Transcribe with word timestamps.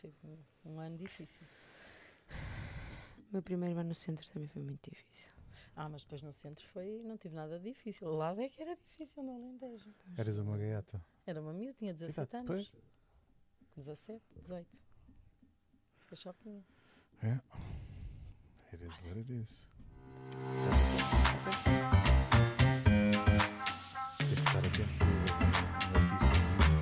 foi 0.00 0.12
um, 0.24 0.38
um 0.64 0.80
ano 0.80 0.96
difícil. 0.96 1.46
O 3.28 3.32
meu 3.32 3.42
primeiro 3.42 3.78
ano 3.78 3.90
no 3.90 3.94
centro 3.94 4.28
também 4.30 4.48
foi 4.48 4.62
muito 4.62 4.90
difícil. 4.90 5.30
Ah, 5.76 5.88
mas 5.88 6.02
depois 6.02 6.22
no 6.22 6.32
centro 6.32 6.66
foi, 6.68 7.02
não 7.04 7.16
tive 7.16 7.36
nada 7.36 7.58
difícil. 7.58 8.08
O 8.08 8.16
lado 8.16 8.40
é 8.40 8.48
que 8.48 8.60
era 8.60 8.74
difícil 8.74 9.22
no 9.22 9.34
Alentejo. 9.34 9.94
Eras 10.16 10.38
uma 10.38 10.56
gaiata. 10.58 11.00
Era 11.26 11.40
uma 11.40 11.52
miúda, 11.52 11.74
tinha 11.74 11.92
17 11.92 12.36
Exato, 12.36 12.52
anos. 12.52 12.72
17, 13.76 14.20
18. 14.42 14.66
Fica 16.00 16.16
chopinha. 16.16 16.64
É. 17.22 17.40
It 18.72 18.84
is 18.84 19.00
what 19.04 19.18
it 19.18 19.32
is. 19.32 19.68
Tens 24.18 24.28
de 24.28 24.34
estar 24.34 24.58
atento 24.58 24.72
que 24.74 25.04
o 25.04 25.96
artista 25.96 26.28
disse 26.56 26.76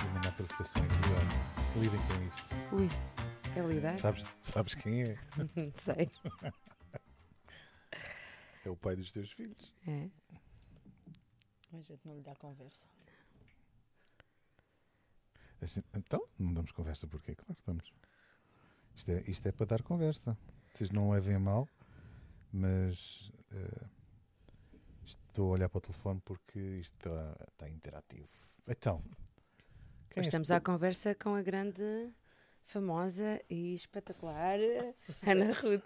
que 0.00 0.06
ia 0.06 0.12
mandar 0.12 0.36
purificações. 0.36 0.92
Cuidado. 0.92 1.55
Lidem 1.80 2.00
com 2.08 2.22
isso. 2.26 2.74
Ui, 2.74 2.88
é 3.54 3.66
lidar? 3.66 3.98
Sabes, 3.98 4.24
sabes 4.40 4.74
quem 4.74 5.02
é? 5.02 5.16
Sei. 5.84 6.10
É 8.64 8.70
o 8.70 8.76
pai 8.76 8.96
dos 8.96 9.12
teus 9.12 9.30
filhos. 9.32 9.74
É. 9.86 10.08
Mas 11.70 11.84
a 11.84 11.94
gente 11.94 12.06
não 12.06 12.14
lhe 12.14 12.22
dá 12.22 12.34
conversa. 12.36 12.86
Assim, 15.60 15.82
então, 15.94 16.26
não 16.38 16.54
damos 16.54 16.72
conversa 16.72 17.06
porque 17.06 17.34
Claro 17.34 17.54
que 17.54 17.60
estamos. 17.60 17.92
Isto 18.94 19.10
é, 19.10 19.24
isto 19.28 19.46
é 19.46 19.52
para 19.52 19.66
dar 19.66 19.82
conversa. 19.82 20.36
Vocês 20.72 20.90
não 20.90 21.10
levem 21.10 21.36
a 21.36 21.40
mal, 21.40 21.68
mas 22.50 23.30
eh, 23.52 23.86
estou 25.04 25.50
a 25.50 25.52
olhar 25.52 25.68
para 25.68 25.78
o 25.78 25.82
telefone 25.82 26.20
porque 26.24 26.58
isto 26.58 26.94
está, 26.94 27.36
está 27.50 27.68
interativo. 27.68 28.30
Então, 28.66 29.02
quem 30.16 30.20
Hoje 30.22 30.28
és 30.28 30.28
estamos 30.28 30.50
à 30.50 30.60
conversa 30.60 31.14
com 31.14 31.34
a 31.34 31.42
grande, 31.42 31.82
famosa 32.62 33.38
e 33.50 33.74
espetacular 33.74 34.58
Ana 35.28 35.52
Ruth. 35.52 35.84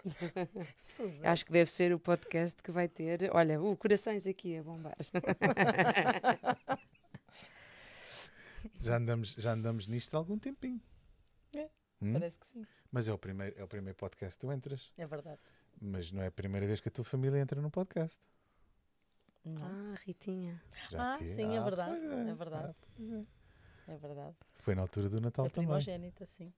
Acho 1.23 1.45
que 1.45 1.51
deve 1.51 1.69
ser 1.69 1.93
o 1.93 1.99
podcast 1.99 2.63
que 2.63 2.71
vai 2.71 2.87
ter. 2.87 3.29
Olha, 3.35 3.61
o 3.61 3.75
corações 3.75 4.25
aqui 4.25 4.57
a 4.57 4.63
bombar. 4.63 4.95
Já 8.79 8.97
andamos, 8.97 9.29
já 9.37 9.51
andamos 9.53 9.87
nisto 9.87 10.13
há 10.15 10.17
algum 10.17 10.37
tempinho. 10.37 10.79
É, 11.53 11.69
Hum? 12.01 12.13
Parece 12.13 12.39
que 12.39 12.47
sim. 12.47 12.65
Mas 12.91 13.07
é 13.07 13.13
o, 13.13 13.17
primeiro, 13.17 13.55
é 13.59 13.63
o 13.63 13.67
primeiro 13.67 13.95
podcast 13.97 14.37
que 14.39 14.45
tu 14.45 14.51
entras. 14.51 14.91
É 14.97 15.05
verdade. 15.05 15.39
Mas 15.79 16.11
não 16.11 16.21
é 16.23 16.27
a 16.27 16.31
primeira 16.31 16.65
vez 16.65 16.79
que 16.79 16.87
a 16.87 16.91
tua 16.91 17.03
família 17.05 17.39
entra 17.39 17.59
num 17.61 17.69
podcast. 17.69 18.19
Não. 19.45 19.63
Ah, 19.65 19.95
Ritinha. 20.05 20.61
Ah, 20.95 21.15
ti- 21.17 21.27
sim, 21.27 21.55
é 21.57 21.61
verdade, 21.61 21.99
pois 21.99 22.27
é 22.27 22.33
verdade. 22.35 22.75
Ah, 22.99 23.23
é. 23.87 23.93
É 23.93 23.97
verdade. 23.97 24.35
Foi 24.59 24.75
na 24.75 24.81
altura 24.83 25.09
do 25.09 25.19
Natal 25.21 25.45
a 25.45 25.49
também. 25.49 25.67
primogênita, 25.67 26.25
sim. 26.25 26.53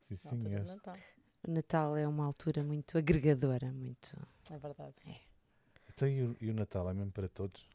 Sim, 0.00 0.16
Na 0.24 0.30
altura 0.32 0.48
senhor. 0.50 0.60
do 0.64 0.66
Natal. 0.68 0.96
O 1.42 1.50
Natal 1.50 1.96
é 1.96 2.06
uma 2.08 2.26
altura 2.26 2.62
muito 2.62 2.98
agregadora, 2.98 3.72
muito. 3.72 4.16
É 4.50 4.58
verdade. 4.58 4.94
Então, 5.88 6.08
e, 6.08 6.22
o, 6.22 6.36
e 6.40 6.50
o 6.50 6.54
Natal 6.54 6.88
é 6.90 6.94
mesmo 6.94 7.12
para 7.12 7.28
todos? 7.28 7.66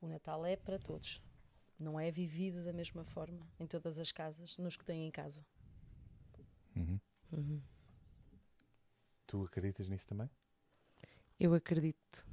O 0.00 0.06
Natal 0.06 0.44
é 0.44 0.56
para 0.56 0.78
todos. 0.78 1.22
Não 1.78 1.98
é 2.00 2.10
vivido 2.10 2.64
da 2.64 2.72
mesma 2.72 3.04
forma 3.04 3.46
em 3.60 3.66
todas 3.66 3.98
as 3.98 4.10
casas, 4.12 4.56
nos 4.56 4.76
que 4.76 4.84
têm 4.84 5.06
em 5.06 5.10
casa. 5.10 5.44
Uhum. 6.74 7.00
Uhum. 7.32 7.62
Tu 9.26 9.44
acreditas 9.44 9.88
nisso 9.88 10.06
também? 10.06 10.30
Eu 11.38 11.52
acredito. 11.54 12.24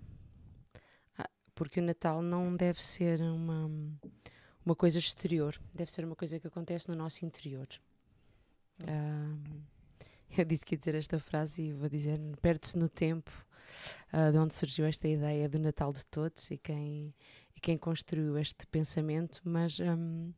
Ah, 1.17 1.29
porque 1.55 1.79
o 1.79 1.83
Natal 1.83 2.21
não 2.21 2.55
deve 2.55 2.83
ser 2.83 3.21
uma, 3.21 3.69
uma 4.65 4.75
coisa 4.75 4.97
exterior, 4.97 5.59
deve 5.73 5.91
ser 5.91 6.05
uma 6.05 6.15
coisa 6.15 6.39
que 6.39 6.47
acontece 6.47 6.87
no 6.89 6.95
nosso 6.95 7.25
interior. 7.25 7.67
Ah, 8.87 9.35
eu 10.37 10.45
disse 10.45 10.65
que 10.65 10.75
ia 10.75 10.79
dizer 10.79 10.95
esta 10.95 11.19
frase 11.19 11.63
e 11.63 11.73
vou 11.73 11.89
dizer: 11.89 12.19
perde-se 12.41 12.77
no 12.77 12.89
tempo 12.89 13.31
ah, 14.11 14.31
de 14.31 14.37
onde 14.37 14.53
surgiu 14.53 14.85
esta 14.85 15.07
ideia 15.07 15.47
do 15.47 15.59
Natal 15.59 15.93
de 15.93 16.05
todos 16.05 16.49
e 16.51 16.57
quem, 16.57 17.13
e 17.55 17.59
quem 17.59 17.77
construiu 17.77 18.37
este 18.37 18.65
pensamento, 18.67 19.41
mas 19.43 19.79
hum, 19.79 20.31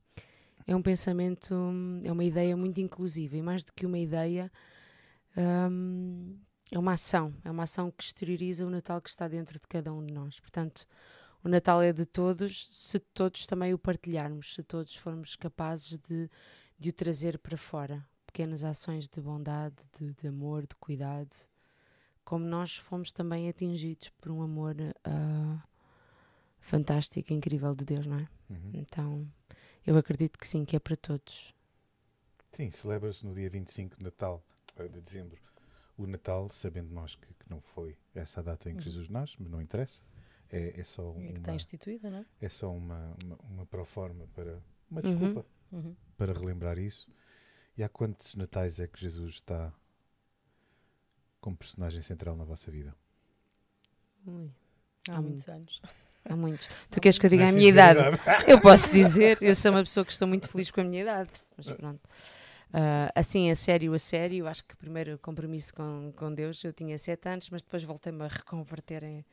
é 0.67 0.75
um 0.75 0.81
pensamento, 0.81 1.53
é 2.03 2.11
uma 2.11 2.23
ideia 2.23 2.57
muito 2.57 2.79
inclusiva 2.81 3.37
e 3.37 3.41
mais 3.41 3.63
do 3.63 3.71
que 3.73 3.85
uma 3.85 3.99
ideia. 3.99 4.51
hum, 5.37 6.37
é 6.71 6.79
uma 6.79 6.93
ação, 6.93 7.33
é 7.43 7.51
uma 7.51 7.63
ação 7.63 7.91
que 7.91 8.03
exterioriza 8.03 8.65
o 8.65 8.69
Natal 8.69 8.99
que 8.99 9.09
está 9.09 9.27
dentro 9.27 9.59
de 9.59 9.67
cada 9.67 9.93
um 9.93 10.03
de 10.03 10.13
nós. 10.13 10.39
Portanto, 10.39 10.87
o 11.45 11.47
Natal 11.47 11.79
é 11.79 11.93
de 11.93 12.07
todos, 12.07 12.67
se 12.71 12.97
todos 12.97 13.45
também 13.45 13.71
o 13.71 13.77
partilharmos, 13.77 14.55
se 14.55 14.63
todos 14.63 14.95
formos 14.95 15.35
capazes 15.35 15.95
de, 15.99 16.27
de 16.79 16.89
o 16.89 16.93
trazer 16.93 17.37
para 17.37 17.55
fora. 17.55 18.03
Pequenas 18.25 18.63
ações 18.63 19.07
de 19.07 19.21
bondade, 19.21 19.75
de, 19.95 20.11
de 20.11 20.27
amor, 20.27 20.63
de 20.65 20.75
cuidado, 20.77 21.35
como 22.23 22.43
nós 22.43 22.75
fomos 22.77 23.11
também 23.11 23.47
atingidos 23.47 24.09
por 24.09 24.31
um 24.31 24.41
amor 24.41 24.75
ah, 25.03 25.63
fantástico, 26.59 27.31
incrível 27.31 27.75
de 27.75 27.85
Deus, 27.85 28.07
não 28.07 28.17
é? 28.17 28.27
Uhum. 28.49 28.71
Então, 28.73 29.31
eu 29.85 29.95
acredito 29.97 30.39
que 30.39 30.47
sim, 30.47 30.65
que 30.65 30.75
é 30.75 30.79
para 30.79 30.95
todos. 30.95 31.53
Sim, 32.53 32.71
celebra-se 32.71 33.23
no 33.23 33.35
dia 33.35 33.51
25 33.51 33.99
de 33.99 34.03
Natal, 34.03 34.43
eh, 34.77 34.87
de 34.87 34.99
dezembro, 34.99 35.37
o 35.95 36.07
Natal, 36.07 36.49
sabendo 36.49 36.91
nós 36.91 37.15
que, 37.15 37.27
que 37.27 37.49
não 37.51 37.61
foi 37.61 37.95
essa 38.15 38.39
a 38.39 38.43
data 38.43 38.67
em 38.67 38.73
que 38.73 38.79
Uhum. 38.79 38.89
Jesus 38.89 39.09
nasce, 39.09 39.35
mas 39.39 39.51
não 39.51 39.61
interessa. 39.61 40.01
É, 40.51 40.79
é 40.79 40.83
só 40.83 41.03
E 41.17 41.27
que 41.31 41.39
uma, 41.39 41.39
está 41.39 41.53
instituída, 41.53 42.09
não 42.09 42.19
é? 42.19 42.25
é 42.41 42.49
só 42.49 42.71
uma, 42.71 43.15
uma, 43.23 43.37
uma 43.51 43.65
proforma 43.65 44.27
para 44.35 44.61
uma 44.89 45.01
Uhum. 45.01 45.11
desculpa 45.11 45.45
Uhum. 45.71 45.95
para 46.17 46.33
relembrar 46.33 46.77
isso. 46.79 47.11
E 47.77 47.83
há 47.83 47.89
quantos 47.89 48.35
natais 48.35 48.79
é 48.79 48.87
que 48.87 48.99
Jesus 49.01 49.35
está 49.35 49.73
como 51.39 51.55
personagem 51.55 52.01
central 52.01 52.35
na 52.35 52.43
vossa 52.43 52.69
vida? 52.69 52.93
Ui, 54.27 54.49
Há 55.09 55.17
Há 55.17 55.21
muitos 55.21 55.47
anos. 55.47 55.81
há 56.29 56.35
muitos. 56.35 56.67
Tu 56.89 56.99
queres 57.01 57.19
que 57.19 57.25
eu 57.25 57.29
diga 57.29 57.49
a 57.49 57.51
minha 57.51 57.69
idade? 57.69 57.99
Eu 58.47 58.59
posso 58.59 58.91
dizer, 58.91 59.37
eu 59.41 59.55
sou 59.55 59.71
uma 59.71 59.83
pessoa 59.83 60.05
que 60.05 60.11
estou 60.11 60.27
muito 60.27 60.47
feliz 60.49 60.71
com 60.71 60.81
a 60.81 60.83
minha 60.83 61.01
idade, 61.01 61.29
mas 61.55 61.67
pronto. 61.71 62.01
Ah, 62.73 63.11
assim, 63.15 63.49
a 63.51 63.55
sério, 63.55 63.93
a 63.93 63.99
sério, 63.99 64.47
acho 64.47 64.63
que 64.65 64.73
o 64.73 64.77
primeiro 64.77 65.17
compromisso 65.19 65.73
com, 65.73 66.11
com 66.15 66.33
Deus 66.33 66.63
eu 66.63 66.73
tinha 66.73 66.97
7 66.97 67.29
anos, 67.29 67.49
mas 67.49 67.61
depois 67.61 67.83
voltei-me 67.83 68.23
a 68.23 68.27
reconverter 68.27 69.03
em- 69.03 69.25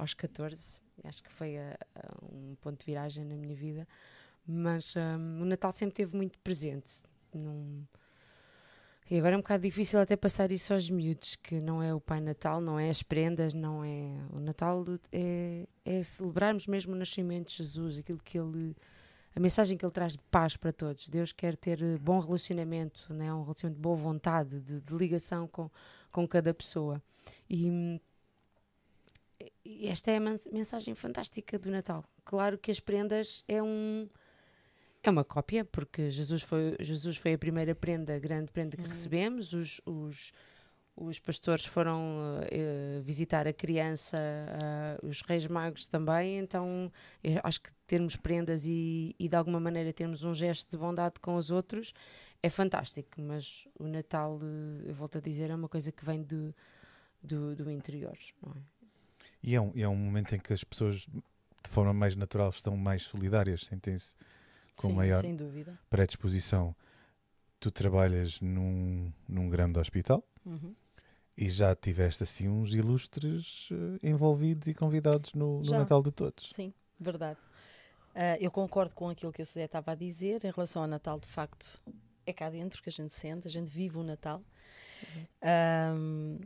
aos 0.00 0.14
14. 0.14 0.80
Acho 1.04 1.22
que 1.22 1.30
foi 1.32 1.56
a- 1.58 1.78
a 1.94 2.24
um 2.24 2.54
ponto 2.60 2.78
de 2.80 2.86
viragem 2.86 3.24
na 3.24 3.36
minha 3.36 3.54
vida. 3.54 3.86
Mas 4.46 4.94
ah, 4.96 5.16
o 5.16 5.44
Natal 5.44 5.72
sempre 5.72 5.92
esteve 5.92 6.16
muito 6.16 6.38
presente. 6.40 6.90
Num- 7.32 7.84
E 9.10 9.18
agora 9.18 9.34
é 9.34 9.38
um 9.38 9.40
bocado 9.40 9.64
difícil 9.64 9.98
até 9.98 10.14
passar 10.16 10.52
isso 10.52 10.72
aos 10.72 10.88
miúdos, 10.88 11.34
que 11.34 11.60
não 11.60 11.82
é 11.82 11.92
o 11.92 12.00
Pai 12.00 12.20
Natal, 12.20 12.60
não 12.60 12.78
é 12.78 12.88
as 12.88 13.02
prendas, 13.02 13.52
não 13.54 13.82
é. 13.84 14.08
O 14.32 14.38
Natal 14.38 14.84
é, 15.10 15.66
é 15.84 16.02
celebrarmos 16.02 16.66
mesmo 16.68 16.92
o 16.94 16.96
nascimento 16.96 17.48
de 17.48 17.56
Jesus, 17.56 17.98
aquilo 17.98 18.20
que 18.22 18.38
ele. 18.38 18.76
A 19.34 19.40
mensagem 19.40 19.76
que 19.76 19.84
ele 19.84 19.92
traz 19.92 20.12
de 20.14 20.22
paz 20.30 20.56
para 20.56 20.72
todos. 20.72 21.08
Deus 21.08 21.32
quer 21.32 21.56
ter 21.56 21.80
eh, 21.82 21.96
bom 21.98 22.18
relacionamento, 22.20 23.12
né? 23.14 23.32
um 23.32 23.42
relacionamento 23.42 23.76
de 23.78 23.82
boa 23.82 23.96
vontade, 23.96 24.60
de, 24.60 24.80
de 24.80 24.94
ligação 24.94 25.46
com, 25.46 25.70
com 26.10 26.26
cada 26.26 26.52
pessoa. 26.52 27.00
E, 27.48 27.70
hum, 27.70 28.00
esta 29.82 30.10
é 30.10 30.16
a 30.16 30.20
mens- 30.20 30.48
mensagem 30.52 30.94
fantástica 30.94 31.58
do 31.58 31.70
Natal. 31.70 32.04
Claro 32.24 32.58
que 32.58 32.70
as 32.70 32.80
prendas 32.80 33.44
é 33.48 33.62
um. 33.62 34.08
É 35.02 35.08
uma 35.10 35.24
cópia, 35.24 35.64
porque 35.64 36.10
Jesus 36.10 36.42
foi, 36.42 36.76
Jesus 36.80 37.16
foi 37.16 37.32
a 37.32 37.38
primeira 37.38 37.74
prenda, 37.74 38.18
grande 38.18 38.52
prenda 38.52 38.76
que 38.76 38.82
Uhum. 38.82 38.88
recebemos. 38.90 39.54
Os, 39.54 39.80
os, 39.86 40.30
os 40.94 41.18
pastores 41.18 41.64
foram 41.64 42.40
eh, 42.50 43.00
visitar 43.02 43.46
a 43.48 43.52
criança, 43.54 44.18
ah, 44.62 44.98
os 45.02 45.22
reis 45.22 45.46
magos 45.46 45.86
também. 45.86 46.38
Então, 46.38 46.92
acho 47.42 47.62
que 47.62 47.70
termos 47.86 48.14
prendas 48.14 48.66
e, 48.66 49.14
e 49.18 49.26
de 49.26 49.34
alguma 49.34 49.58
maneira 49.58 49.90
termos 49.90 50.22
um 50.22 50.34
gesto 50.34 50.70
de 50.70 50.76
bondade 50.76 51.14
com 51.18 51.34
os 51.36 51.50
outros 51.50 51.94
é 52.42 52.50
fantástico. 52.50 53.22
Mas 53.22 53.66
o 53.78 53.86
Natal, 53.86 54.38
eh, 54.42 54.90
eu 54.90 54.94
volto 54.94 55.16
a 55.16 55.20
dizer, 55.22 55.48
é 55.48 55.54
uma 55.54 55.68
coisa 55.68 55.90
que 55.90 56.04
vem 56.04 56.22
do, 56.22 56.54
do, 57.22 57.56
do 57.56 57.70
interior, 57.70 58.18
não 58.42 58.52
é? 58.52 58.79
E 59.42 59.54
é 59.54 59.60
um, 59.60 59.72
é 59.74 59.88
um 59.88 59.96
momento 59.96 60.34
em 60.34 60.38
que 60.38 60.52
as 60.52 60.62
pessoas, 60.64 60.96
de 60.96 61.70
forma 61.70 61.92
mais 61.92 62.14
natural, 62.16 62.50
estão 62.50 62.76
mais 62.76 63.02
solidárias, 63.02 63.64
sentem-se 63.66 64.14
com 64.76 64.88
Sim, 64.88 64.94
maior 64.94 65.22
predisposição. 65.88 66.74
Tu 67.58 67.70
trabalhas 67.70 68.40
num, 68.40 69.12
num 69.28 69.48
grande 69.48 69.78
hospital 69.78 70.24
Uhum. 70.46 70.74
e 71.36 71.48
já 71.50 71.76
tiveste 71.76 72.22
assim 72.22 72.48
uns 72.48 72.72
ilustres 72.72 73.68
eh, 73.70 74.08
envolvidos 74.08 74.68
e 74.68 74.74
convidados 74.74 75.34
no, 75.34 75.60
no. 75.60 75.70
Natal 75.72 76.02
de 76.02 76.10
todos. 76.10 76.50
Sim, 76.50 76.72
verdade. 76.98 77.38
Ah, 78.14 78.36
eu 78.40 78.50
concordo 78.50 78.94
com 78.94 79.08
aquilo 79.10 79.32
que 79.32 79.42
a 79.42 79.46
Suzé 79.46 79.64
estava 79.66 79.92
a 79.92 79.94
dizer 79.94 80.44
em 80.44 80.50
relação 80.50 80.82
ao 80.82 80.88
Natal, 80.88 81.20
de 81.20 81.28
facto, 81.28 81.80
é 82.26 82.32
cá 82.32 82.48
dentro 82.48 82.82
que 82.82 82.88
a 82.88 82.92
gente 82.92 83.12
sente, 83.14 83.46
a 83.46 83.50
gente 83.50 83.70
vive 83.70 83.98
o 83.98 84.02
Natal. 84.02 84.42
Ahm, 85.42 86.38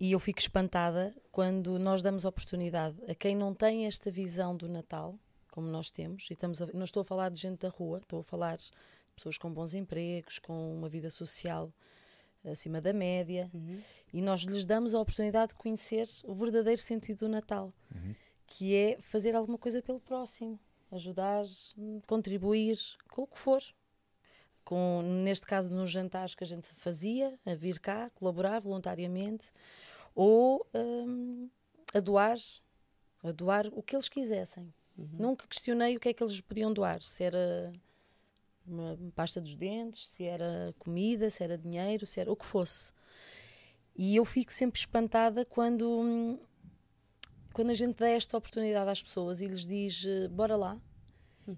e 0.00 0.12
eu 0.12 0.18
fico 0.18 0.40
espantada 0.40 1.14
quando 1.30 1.78
nós 1.78 2.00
damos 2.00 2.24
oportunidade 2.24 2.96
a 3.06 3.14
quem 3.14 3.36
não 3.36 3.54
tem 3.54 3.86
esta 3.86 4.10
visão 4.10 4.56
do 4.56 4.68
Natal, 4.68 5.18
como 5.50 5.66
nós 5.68 5.90
temos, 5.90 6.28
e 6.30 6.32
estamos 6.32 6.62
a- 6.62 6.68
não 6.72 6.84
estou 6.84 7.02
a 7.02 7.04
falar 7.04 7.30
de 7.30 7.38
gente 7.38 7.58
da 7.60 7.68
rua, 7.68 7.98
estou 7.98 8.20
a 8.20 8.24
falar 8.24 8.58
pessoas 9.14 9.36
com 9.36 9.52
bons 9.52 9.74
empregos, 9.74 10.38
com 10.38 10.74
uma 10.74 10.88
vida 10.88 11.10
social 11.10 11.70
acima 12.42 12.80
da 12.80 12.92
média, 12.94 13.50
uhum. 13.52 13.82
e 14.14 14.22
nós 14.22 14.40
lhes 14.42 14.64
damos 14.64 14.94
a 14.94 15.00
oportunidade 15.00 15.50
de 15.50 15.56
conhecer 15.56 16.08
o 16.24 16.34
verdadeiro 16.34 16.80
sentido 16.80 17.18
do 17.18 17.28
Natal, 17.28 17.70
uhum. 17.94 18.14
que 18.46 18.74
é 18.74 18.98
fazer 19.00 19.36
alguma 19.36 19.58
coisa 19.58 19.82
pelo 19.82 20.00
próximo, 20.00 20.58
ajudar, 20.90 21.44
contribuir 22.06 22.78
com 23.10 23.22
o 23.22 23.26
que 23.26 23.38
for. 23.38 23.62
Com, 24.64 25.02
neste 25.02 25.46
caso, 25.46 25.70
nos 25.70 25.90
jantares 25.90 26.34
que 26.34 26.44
a 26.44 26.46
gente 26.46 26.68
fazia, 26.68 27.38
a 27.44 27.54
vir 27.54 27.78
cá, 27.78 28.10
colaborar 28.10 28.60
voluntariamente, 28.60 29.50
ou 30.14 30.66
um, 30.74 31.48
a 31.94 32.00
doar, 32.00 32.36
a 33.22 33.32
doar 33.32 33.66
o 33.72 33.82
que 33.82 33.94
eles 33.94 34.08
quisessem. 34.08 34.72
Uhum. 34.96 35.08
Nunca 35.18 35.46
questionei 35.46 35.96
o 35.96 36.00
que 36.00 36.08
é 36.08 36.12
que 36.12 36.22
eles 36.22 36.40
podiam 36.40 36.72
doar, 36.72 37.00
se 37.00 37.24
era 37.24 37.72
uma 38.66 38.98
pasta 39.14 39.40
dos 39.40 39.54
dentes, 39.54 40.06
se 40.06 40.24
era 40.24 40.74
comida, 40.78 41.30
se 41.30 41.42
era 41.42 41.58
dinheiro, 41.58 42.06
se 42.06 42.20
era 42.20 42.30
o 42.30 42.36
que 42.36 42.44
fosse. 42.44 42.92
E 43.96 44.16
eu 44.16 44.24
fico 44.24 44.52
sempre 44.52 44.78
espantada 44.78 45.44
quando, 45.44 46.38
quando 47.52 47.70
a 47.70 47.74
gente 47.74 47.96
dá 47.96 48.08
esta 48.08 48.36
oportunidade 48.36 48.90
às 48.90 49.02
pessoas 49.02 49.40
e 49.40 49.46
lhes 49.46 49.66
diz 49.66 50.04
eh, 50.06 50.28
bora 50.28 50.56
lá. 50.56 50.80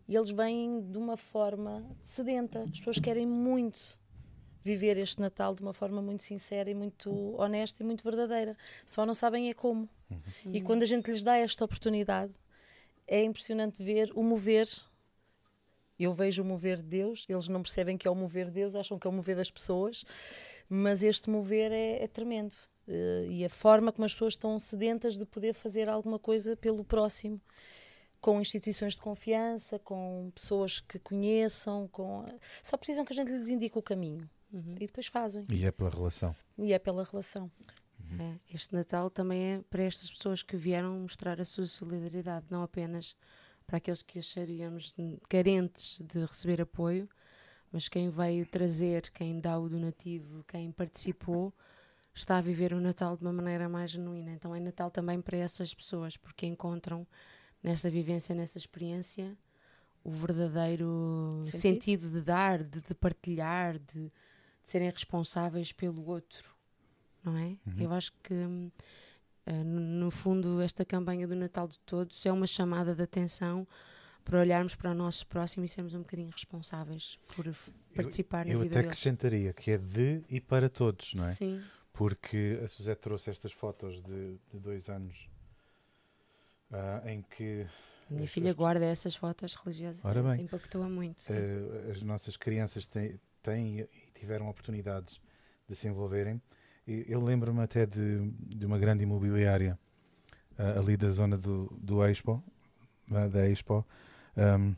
E 0.09 0.17
eles 0.17 0.31
vêm 0.31 0.91
de 0.91 0.97
uma 0.97 1.17
forma 1.17 1.85
sedenta. 2.01 2.63
As 2.63 2.79
pessoas 2.79 2.99
querem 2.99 3.27
muito 3.27 3.99
viver 4.63 4.97
este 4.97 5.21
Natal 5.21 5.55
de 5.55 5.63
uma 5.63 5.73
forma 5.73 6.01
muito 6.01 6.23
sincera 6.23 6.71
e 6.71 6.75
muito 6.75 7.11
honesta 7.39 7.83
e 7.83 7.87
muito 7.87 8.05
verdadeira. 8.05 8.57
Só 8.85 9.05
não 9.05 9.15
sabem 9.15 9.51
é 9.51 9.55
como. 9.55 9.89
Uhum. 10.11 10.53
E 10.53 10.61
quando 10.61 10.83
a 10.83 10.87
gente 10.87 11.11
lhes 11.11 11.23
dá 11.23 11.37
esta 11.37 11.65
oportunidade, 11.65 12.33
é 13.07 13.23
impressionante 13.23 13.83
ver 13.83 14.11
o 14.15 14.23
mover 14.23 14.69
eu 15.99 16.13
vejo 16.13 16.43
o 16.43 16.45
mover 16.45 16.79
de 16.79 16.89
Deus, 16.89 17.27
eles 17.29 17.49
não 17.49 17.63
percebem 17.63 17.97
que 17.97 18.09
é 18.09 18.11
o 18.11 18.15
mover 18.15 18.47
de 18.47 18.53
Deus, 18.53 18.75
acham 18.75 18.99
que 18.99 19.07
é 19.07 19.11
o 19.11 19.13
mover 19.13 19.37
das 19.37 19.51
pessoas, 19.51 20.05
mas 20.69 21.03
este 21.03 21.31
mover 21.31 21.71
é, 21.71 22.03
é 22.03 22.09
tremendo. 22.09 22.55
Uh, 22.89 23.25
e 23.29 23.45
a 23.45 23.49
forma 23.49 23.93
como 23.93 24.05
as 24.05 24.13
pessoas 24.13 24.33
estão 24.33 24.59
sedentas 24.59 25.17
de 25.17 25.25
poder 25.25 25.55
fazer 25.55 25.89
alguma 25.89 26.19
coisa 26.19 26.57
pelo 26.57 26.85
próximo, 26.85 27.41
com 28.21 28.41
instituições 28.41 28.95
de 28.95 29.01
confiança, 29.01 29.79
com 29.79 30.31
pessoas 30.35 30.81
que 30.81 30.99
conheçam, 30.99 31.89
com... 31.89 32.25
só 32.63 32.77
precisam 32.77 33.05
que 33.05 33.13
a 33.13 33.17
gente 33.17 33.31
lhes 33.31 33.49
indique 33.49 33.79
o 33.79 33.83
caminho. 33.83 34.29
Uhum. 34.53 34.75
E 34.81 34.87
depois 34.87 35.07
fazem. 35.07 35.47
E 35.49 35.65
é 35.65 35.71
pela 35.71 35.91
relação. 35.91 36.37
E 36.59 36.73
é 36.73 36.79
pela 36.79 37.05
relação. 37.05 37.51
Uhum. 37.99 38.21
É, 38.21 38.55
este 38.55 38.75
Natal 38.75 39.11
também 39.11 39.55
é 39.55 39.63
para 39.71 39.83
estas 39.83 40.11
pessoas 40.11 40.43
que 40.43 40.57
vieram 40.57 41.01
mostrar 41.01 41.41
a 41.41 41.45
sua 41.45 41.67
solidariedade, 41.67 42.47
não 42.51 42.63
apenas 42.63 43.17
para 43.67 43.79
aqueles 43.79 44.03
que 44.03 44.19
acharíamos 44.19 44.95
carentes 45.29 46.01
de 46.01 46.21
receber 46.21 46.61
apoio, 46.61 47.09
mas 47.71 47.89
quem 47.89 48.11
veio 48.11 48.45
trazer, 48.45 49.11
quem 49.11 49.41
dá 49.41 49.59
o 49.59 49.69
donativo, 49.69 50.45
quem 50.45 50.71
participou, 50.71 51.55
está 52.15 52.37
a 52.37 52.43
viver 52.43 52.75
o 52.75 52.81
Natal 52.81 53.17
de 53.17 53.23
uma 53.23 53.33
maneira 53.33 53.69
mais 53.69 53.93
genuína. 53.93 54.33
Então 54.33 54.55
é 54.55 54.61
Natal 54.61 54.91
também 54.91 55.21
para 55.23 55.39
essas 55.39 55.73
pessoas, 55.73 56.17
porque 56.17 56.45
encontram 56.45 57.07
nesta 57.63 57.89
vivência, 57.89 58.35
nessa 58.35 58.59
experiência, 58.59 59.37
o 60.05 60.11
verdadeiro 60.11 61.41
sentido, 61.45 61.59
sentido 61.59 62.11
de 62.11 62.21
dar, 62.21 62.63
de, 62.63 62.83
de 62.83 62.95
partilhar, 62.95 63.79
de, 63.79 64.13
de, 64.63 64.69
serem 64.69 64.91
responsáveis 64.91 65.73
pelo 65.73 66.07
outro, 66.07 66.55
não 67.23 67.37
é? 67.37 67.57
Uhum. 67.67 67.77
Eu 67.79 67.93
acho 67.93 68.13
que 68.23 68.71
Uh, 69.45 69.65
no, 69.65 69.81
no, 69.81 70.11
fundo, 70.11 70.61
esta 70.61 70.85
campanha 70.85 71.27
do 71.27 71.35
Natal 71.35 71.67
de 71.67 71.77
Todos 71.81 72.25
é 72.25 72.31
uma 72.31 72.47
chamada 72.47 72.95
de 72.95 73.03
atenção 73.03 73.67
para 74.25 74.39
olharmos 74.39 74.75
para 74.75 74.91
o 74.91 74.95
nosso 74.95 75.27
próximo 75.27 75.65
e 75.65 75.69
sermos 75.69 75.95
um 75.95 75.99
bocadinho 75.99 76.31
responsáveis 76.31 77.19
por 77.35 77.53
participar 77.95 78.47
eu, 78.47 78.59
na 78.59 78.63
vida 78.63 78.77
Eu 78.77 78.81
até 78.81 78.89
acrescentaria 78.89 79.53
que 79.53 79.73
é 79.73 79.79
de 79.79 80.23
e 80.29 80.41
para 80.41 80.69
todos, 80.69 81.15
não 81.15 81.27
é? 81.27 81.33
Sim. 81.33 81.61
Porque 81.93 82.61
a 82.63 82.69
Suzette 82.69 83.01
trouxe 83.01 83.31
estas 83.31 83.53
fotos 83.53 84.01
de, 84.03 84.39
de 84.53 84.61
dois 84.61 84.89
anos 84.89 85.29
uh, 86.71 87.09
em 87.09 87.23
que... 87.23 87.67
A 88.11 88.15
minha 88.15 88.29
filha 88.29 88.53
guarda 88.55 88.85
essas 88.85 89.17
fotos 89.17 89.55
religiosas. 89.55 90.05
Ora 90.05 90.23
bem, 90.23 90.45
impactou-a 90.45 90.89
muito. 90.89 91.21
Uh, 91.21 91.91
as 91.91 92.01
nossas 92.03 92.37
crianças 92.37 92.87
têm, 92.87 93.19
têm 93.43 93.81
e 93.81 93.89
tiveram 94.15 94.49
oportunidades 94.49 95.21
de 95.69 95.75
se 95.77 95.89
envolverem 95.89 96.41
eu 96.87 97.23
lembro-me 97.23 97.63
até 97.63 97.87
de, 97.87 98.31
de 98.41 98.67
uma 98.67 98.79
grande 98.79 99.05
imobiliária 99.05 99.79
uh, 100.59 100.81
ali 100.81 100.97
da 100.97 101.11
zona 101.11 101.39
do, 101.39 101.73
do 101.81 102.05
Expo, 102.05 102.43
uh, 103.11 103.29
da 103.31 103.49
Expo, 103.49 103.87
um, 104.37 104.75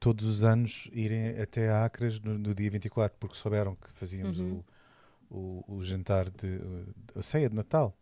todos 0.00 0.24
os 0.24 0.44
anos 0.44 0.88
irem 0.92 1.40
até 1.40 1.68
a 1.68 1.84
Acres 1.84 2.18
no, 2.20 2.38
no, 2.38 2.54
dia 2.54 2.70
24, 2.70 3.18
porque 3.18 3.36
souberam 3.36 3.74
que 3.74 3.90
fazíamos 3.92 4.38
uhum. 4.38 4.64
o, 5.30 5.64
o, 5.68 5.76
o, 5.76 5.84
jantar 5.84 6.30
de 6.30 6.60
a 7.14 7.22
ceia 7.22 7.50
de 7.50 7.54
Natal 7.54 7.94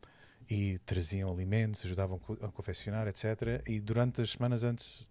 e 0.49 0.79
traziam 0.87 1.33
alimentos, 1.33 1.85
ajudavam 1.85 2.21
a 2.41 2.49
confeccionar, 2.49 3.09
etc. 3.09 3.63
E 3.67 3.81
durante 3.81 4.23
as 4.23 4.31
semanas 4.31 4.63
antes, 4.63 5.05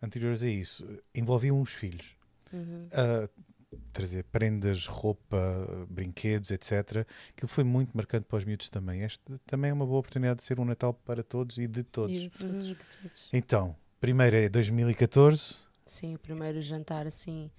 anteriores 0.00 0.44
a 0.44 0.48
isso, 0.48 0.86
envolviam 1.12 1.60
os 1.60 1.72
filhos. 1.72 2.16
Uhum. 2.52 2.86
Uh, 2.86 3.49
trazer 3.92 4.24
prendas, 4.24 4.86
roupa, 4.86 5.86
brinquedos, 5.88 6.50
etc. 6.50 7.06
Aquilo 7.30 7.48
foi 7.48 7.64
muito 7.64 7.96
marcante 7.96 8.26
para 8.26 8.38
os 8.38 8.44
miúdos 8.44 8.68
também. 8.70 9.02
Este 9.02 9.38
também 9.46 9.70
é 9.70 9.74
uma 9.74 9.86
boa 9.86 10.00
oportunidade 10.00 10.38
de 10.38 10.44
ser 10.44 10.60
um 10.60 10.64
Natal 10.64 10.94
para 10.94 11.22
todos 11.22 11.58
e 11.58 11.66
de 11.66 11.82
todos. 11.84 12.16
E 12.16 12.28
de 12.28 12.30
todos. 12.30 13.28
Então, 13.32 13.76
primeiro 14.00 14.36
é 14.36 14.48
2014. 14.48 15.56
Sim, 15.86 16.14
o 16.14 16.18
primeiro 16.18 16.60
jantar 16.60 17.06
assim 17.06 17.50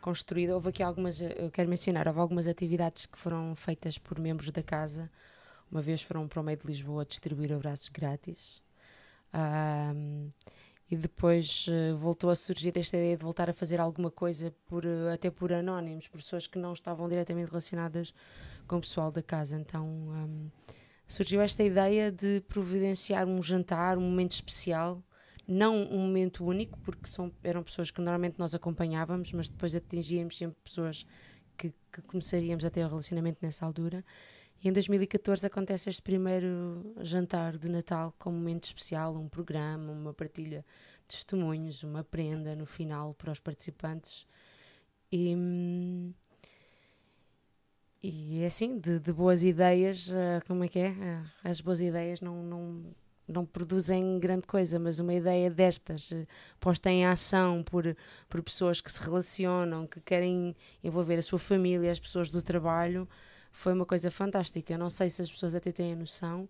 construído. 0.00 0.50
Houve 0.50 0.70
aqui 0.70 0.82
algumas, 0.82 1.20
eu 1.20 1.50
quero 1.50 1.68
mencionar, 1.68 2.08
houve 2.08 2.20
algumas 2.20 2.46
atividades 2.46 3.06
que 3.06 3.18
foram 3.18 3.54
feitas 3.54 3.98
por 3.98 4.18
membros 4.18 4.50
da 4.50 4.62
casa. 4.62 5.10
Uma 5.70 5.82
vez 5.82 6.02
foram 6.02 6.26
para 6.26 6.40
o 6.40 6.42
meio 6.42 6.56
de 6.56 6.66
Lisboa 6.66 7.04
distribuir 7.04 7.52
abraços 7.52 7.88
grátis. 7.88 8.62
Um, 9.34 10.30
e 10.90 10.96
depois 10.96 11.66
uh, 11.68 11.96
voltou 11.96 12.30
a 12.30 12.36
surgir 12.36 12.76
esta 12.76 12.96
ideia 12.96 13.16
de 13.16 13.22
voltar 13.22 13.50
a 13.50 13.52
fazer 13.52 13.78
alguma 13.78 14.10
coisa 14.10 14.54
por, 14.66 14.84
uh, 14.86 15.12
até 15.12 15.30
por 15.30 15.52
anónimos, 15.52 16.08
por 16.08 16.18
pessoas 16.18 16.46
que 16.46 16.58
não 16.58 16.72
estavam 16.72 17.08
diretamente 17.08 17.48
relacionadas 17.48 18.14
com 18.66 18.76
o 18.76 18.80
pessoal 18.80 19.12
da 19.12 19.22
casa. 19.22 19.56
Então 19.56 19.86
um, 19.86 20.50
surgiu 21.06 21.40
esta 21.42 21.62
ideia 21.62 22.10
de 22.10 22.42
providenciar 22.48 23.26
um 23.26 23.42
jantar, 23.42 23.98
um 23.98 24.02
momento 24.02 24.32
especial, 24.32 25.02
não 25.46 25.76
um 25.76 25.98
momento 25.98 26.44
único, 26.44 26.78
porque 26.80 27.06
são, 27.08 27.32
eram 27.42 27.62
pessoas 27.62 27.90
que 27.90 28.00
normalmente 28.00 28.38
nós 28.38 28.54
acompanhávamos, 28.54 29.32
mas 29.32 29.48
depois 29.48 29.74
atingíamos 29.74 30.36
sempre 30.38 30.56
pessoas 30.62 31.06
que, 31.56 31.72
que 31.92 32.02
começaríamos 32.02 32.64
a 32.64 32.70
ter 32.70 32.84
um 32.84 32.88
relacionamento 32.88 33.38
nessa 33.42 33.66
altura. 33.66 34.04
E 34.62 34.68
em 34.68 34.72
2014 34.72 35.46
acontece 35.46 35.88
este 35.88 36.02
primeiro 36.02 36.94
jantar 37.00 37.56
de 37.56 37.68
Natal 37.68 38.12
com 38.18 38.30
um 38.30 38.32
momento 38.32 38.64
especial, 38.64 39.14
um 39.14 39.28
programa, 39.28 39.92
uma 39.92 40.12
partilha 40.12 40.64
de 41.02 41.16
testemunhos, 41.16 41.84
uma 41.84 42.02
prenda 42.02 42.56
no 42.56 42.66
final 42.66 43.14
para 43.14 43.30
os 43.30 43.38
participantes. 43.38 44.26
E, 45.12 45.32
e 48.02 48.42
é 48.42 48.46
assim, 48.46 48.78
de, 48.78 48.98
de 48.98 49.12
boas 49.12 49.44
ideias, 49.44 50.08
uh, 50.08 50.44
como 50.46 50.64
é 50.64 50.68
que 50.68 50.80
é? 50.80 50.90
Uh, 50.90 51.30
as 51.44 51.60
boas 51.60 51.80
ideias 51.80 52.20
não, 52.20 52.42
não, 52.42 52.84
não 53.28 53.46
produzem 53.46 54.18
grande 54.18 54.46
coisa, 54.46 54.76
mas 54.78 54.98
uma 54.98 55.14
ideia 55.14 55.48
destas, 55.50 56.10
uh, 56.10 56.26
posta 56.58 56.90
em 56.90 57.06
ação 57.06 57.62
por, 57.62 57.96
por 58.28 58.42
pessoas 58.42 58.80
que 58.80 58.90
se 58.90 59.00
relacionam, 59.00 59.86
que 59.86 60.00
querem 60.00 60.54
envolver 60.82 61.16
a 61.16 61.22
sua 61.22 61.38
família, 61.38 61.92
as 61.92 62.00
pessoas 62.00 62.28
do 62.28 62.42
trabalho, 62.42 63.08
foi 63.50 63.72
uma 63.72 63.86
coisa 63.86 64.10
fantástica. 64.10 64.74
Eu 64.74 64.78
não 64.78 64.90
sei 64.90 65.10
se 65.10 65.22
as 65.22 65.30
pessoas 65.30 65.54
até 65.54 65.72
têm 65.72 65.92
a 65.92 65.96
noção 65.96 66.48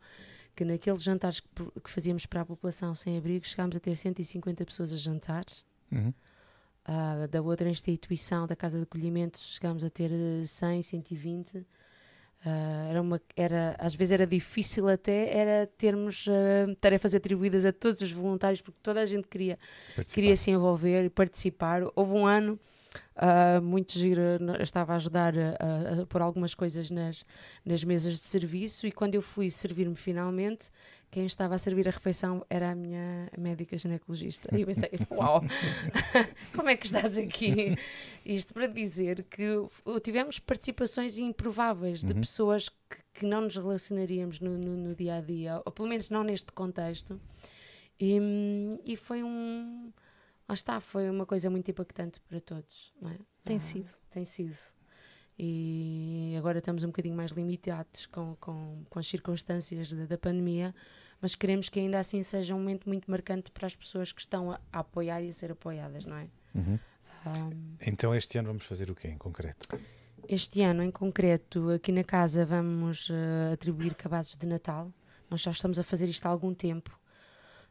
que 0.54 0.64
naqueles 0.64 1.02
jantares 1.02 1.40
que, 1.40 1.48
que 1.84 1.90
fazíamos 1.90 2.26
para 2.26 2.40
a 2.40 2.44
população 2.44 2.94
sem 2.94 3.16
abrigo 3.16 3.46
chegámos 3.46 3.76
a 3.76 3.80
ter 3.80 3.94
150 3.94 4.64
pessoas 4.64 4.92
a 4.92 4.96
jantar. 4.96 5.44
Uhum. 5.92 6.12
Uh, 6.88 7.28
da 7.28 7.42
outra 7.42 7.68
instituição, 7.68 8.46
da 8.46 8.56
Casa 8.56 8.78
de 8.78 8.84
Acolhimento, 8.84 9.38
chegámos 9.38 9.84
a 9.84 9.90
ter 9.90 10.10
100, 10.46 10.82
120. 10.82 11.58
Uh, 11.58 11.64
era 12.88 13.02
uma, 13.02 13.20
era, 13.36 13.76
às 13.78 13.94
vezes 13.94 14.12
era 14.12 14.26
difícil 14.26 14.88
até 14.88 15.36
era 15.36 15.66
termos 15.76 16.26
uh, 16.26 16.74
tarefas 16.80 17.14
atribuídas 17.14 17.64
a 17.64 17.72
todos 17.72 18.00
os 18.00 18.10
voluntários 18.10 18.62
porque 18.62 18.78
toda 18.82 19.00
a 19.00 19.06
gente 19.06 19.28
queria, 19.28 19.58
queria 20.12 20.36
se 20.36 20.50
envolver 20.50 21.04
e 21.04 21.10
participar. 21.10 21.82
Houve 21.94 22.12
um 22.12 22.26
ano 22.26 22.58
Uh, 23.16 23.60
muito 23.60 23.94
estava 24.62 24.92
a 24.92 24.96
ajudar 24.96 25.34
a, 25.36 25.56
a, 25.58 26.02
a 26.02 26.06
pôr 26.06 26.22
algumas 26.22 26.54
coisas 26.54 26.88
nas, 26.88 27.24
nas 27.64 27.82
mesas 27.82 28.14
de 28.14 28.24
serviço 28.24 28.86
e 28.86 28.92
quando 28.92 29.16
eu 29.16 29.22
fui 29.22 29.50
servir-me 29.50 29.96
finalmente, 29.96 30.70
quem 31.10 31.24
estava 31.24 31.54
a 31.54 31.58
servir 31.58 31.88
a 31.88 31.90
refeição 31.90 32.44
era 32.50 32.70
a 32.70 32.74
minha 32.74 33.30
médica 33.36 33.76
ginecologista. 33.78 34.54
E 34.54 34.60
eu 34.60 34.66
pensei, 34.66 34.90
uau, 35.10 35.42
como 36.54 36.68
é 36.68 36.76
que 36.76 36.86
estás 36.86 37.16
aqui? 37.16 37.76
Isto 38.24 38.52
para 38.52 38.66
dizer 38.66 39.24
que 39.24 39.56
tivemos 40.02 40.38
participações 40.38 41.18
improváveis 41.18 42.00
de 42.00 42.12
uhum. 42.12 42.20
pessoas 42.20 42.68
que, 42.68 42.98
que, 43.14 43.26
não 43.26 43.40
nos 43.40 43.56
relacionaríamos 43.56 44.38
no, 44.38 44.58
no, 44.58 44.76
no, 44.76 44.94
dia 44.94 45.16
a 45.16 45.20
dia, 45.20 45.62
ou 45.64 45.72
pelo 45.72 45.88
menos 45.88 46.10
não 46.10 46.22
neste 46.22 46.52
contexto. 46.52 47.20
E, 47.98 48.18
e 48.86 48.96
foi 48.96 49.22
um 49.22 49.90
lá 50.48 50.54
está, 50.54 50.80
foi 50.80 51.10
uma 51.10 51.26
coisa 51.26 51.50
muito 51.50 51.70
impactante 51.70 52.20
para 52.20 52.40
todos, 52.40 52.92
não 53.00 53.10
é? 53.10 53.18
Tem 53.44 53.56
Ah, 53.56 53.60
sido. 53.60 53.90
Tem 54.10 54.24
sido. 54.24 54.56
E 55.38 56.34
agora 56.36 56.58
estamos 56.58 56.82
um 56.82 56.88
bocadinho 56.88 57.14
mais 57.14 57.30
limitados 57.30 58.06
com, 58.06 58.34
com, 58.40 58.84
com 58.90 58.98
as 58.98 59.06
circunstâncias 59.06 59.92
da, 59.92 60.06
da 60.06 60.18
pandemia, 60.18 60.74
mas 61.20 61.34
queremos 61.36 61.68
que 61.68 61.78
ainda 61.78 61.98
assim 62.00 62.22
seja 62.24 62.54
um 62.54 62.58
momento 62.58 62.88
muito 62.88 63.08
marcante 63.08 63.50
para 63.52 63.66
as 63.66 63.76
pessoas 63.76 64.10
que 64.12 64.20
estão 64.20 64.50
a, 64.50 64.60
a 64.72 64.80
apoiar 64.80 65.22
e 65.22 65.28
a 65.28 65.32
ser 65.32 65.52
apoiadas, 65.52 66.04
não 66.04 66.16
é? 66.16 66.28
Uhum. 66.54 66.78
Ah, 67.24 67.50
Então 67.86 68.12
este 68.14 68.36
ano 68.38 68.48
vamos 68.48 68.64
fazer 68.64 68.90
o 68.90 68.94
quê 68.94 69.08
em 69.08 69.18
concreto? 69.18 69.68
este 70.28 70.60
ano, 70.62 70.82
em 70.82 70.90
concreto, 70.90 71.70
aqui 71.70 71.92
na 71.92 72.02
casa 72.04 72.44
vamos 72.44 73.08
eh, 73.10 73.52
atribuir 73.54 73.94
cabazes 73.94 74.34
de 74.36 74.46
Natal. 74.46 74.92
Nós 75.30 75.40
já 75.40 75.50
estamos 75.52 75.78
a 75.78 75.82
fazer 75.84 76.06
isto 76.08 76.26
há 76.26 76.28
algum 76.28 76.52
tempo. 76.52 76.98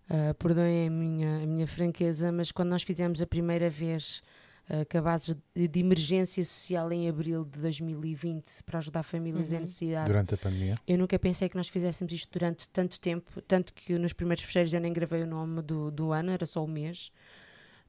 Uh, 0.09 0.33
perdoem 0.35 0.87
a 0.87 0.89
minha, 0.89 1.43
a 1.43 1.45
minha 1.45 1.67
franqueza, 1.67 2.31
mas 2.31 2.49
quando 2.51 2.69
nós 2.69 2.81
fizemos 2.83 3.21
a 3.21 3.27
primeira 3.27 3.69
vez 3.69 4.21
uh, 4.69 4.85
cabazes 4.87 5.35
de, 5.53 5.67
de 5.67 5.79
emergência 5.81 6.41
social 6.45 6.89
em 6.93 7.09
abril 7.09 7.43
de 7.43 7.59
2020 7.59 8.63
para 8.63 8.79
ajudar 8.79 9.03
famílias 9.03 9.51
em 9.51 9.55
Uhum. 9.55 9.61
necessidade, 9.61 10.07
Durante 10.07 10.33
a 10.33 10.37
pandemia? 10.37 10.75
eu 10.87 10.97
nunca 10.97 11.19
pensei 11.19 11.49
que 11.49 11.57
nós 11.57 11.67
fizéssemos 11.67 12.13
isto 12.13 12.31
durante 12.31 12.69
tanto 12.69 12.97
tempo, 13.01 13.41
tanto 13.41 13.73
que 13.73 13.97
nos 13.99 14.13
primeiros 14.13 14.45
fecheiros 14.45 14.73
eu 14.73 14.79
nem 14.79 14.93
gravei 14.93 15.23
o 15.23 15.27
nome 15.27 15.61
do, 15.61 15.91
do 15.91 16.13
ano, 16.13 16.31
era 16.31 16.45
só 16.45 16.63
o 16.63 16.67
mês. 16.69 17.11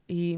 E, 0.09 0.35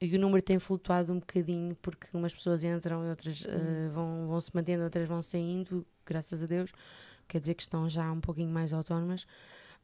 e 0.00 0.14
o 0.14 0.20
número 0.20 0.42
tem 0.42 0.58
flutuado 0.58 1.12
um 1.12 1.18
bocadinho 1.18 1.74
porque 1.82 2.06
umas 2.12 2.32
pessoas 2.34 2.62
entram 2.62 3.04
e 3.04 3.08
outras 3.08 3.40
uh, 3.40 3.90
vão, 3.92 4.28
vão 4.28 4.40
se 4.40 4.50
mantendo, 4.54 4.84
outras 4.84 5.08
vão 5.08 5.20
saindo, 5.22 5.84
graças 6.06 6.42
a 6.42 6.46
Deus. 6.46 6.70
Quer 7.26 7.40
dizer 7.40 7.54
que 7.54 7.62
estão 7.62 7.88
já 7.88 8.12
um 8.12 8.20
pouquinho 8.20 8.50
mais 8.50 8.72
autónomas. 8.72 9.26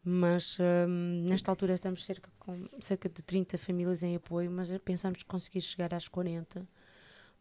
Mas 0.03 0.57
hum, 0.89 1.25
nesta 1.29 1.51
altura 1.51 1.75
estamos 1.75 2.05
cerca, 2.05 2.31
com 2.39 2.67
cerca 2.81 3.09
de 3.09 3.23
30 3.23 3.59
famílias 3.59 4.03
em 4.03 4.17
apoio, 4.17 4.51
mas 4.51 4.71
pensamos 4.79 5.23
conseguir 5.23 5.61
chegar 5.61 5.93
às 5.93 6.09
40 6.09 6.67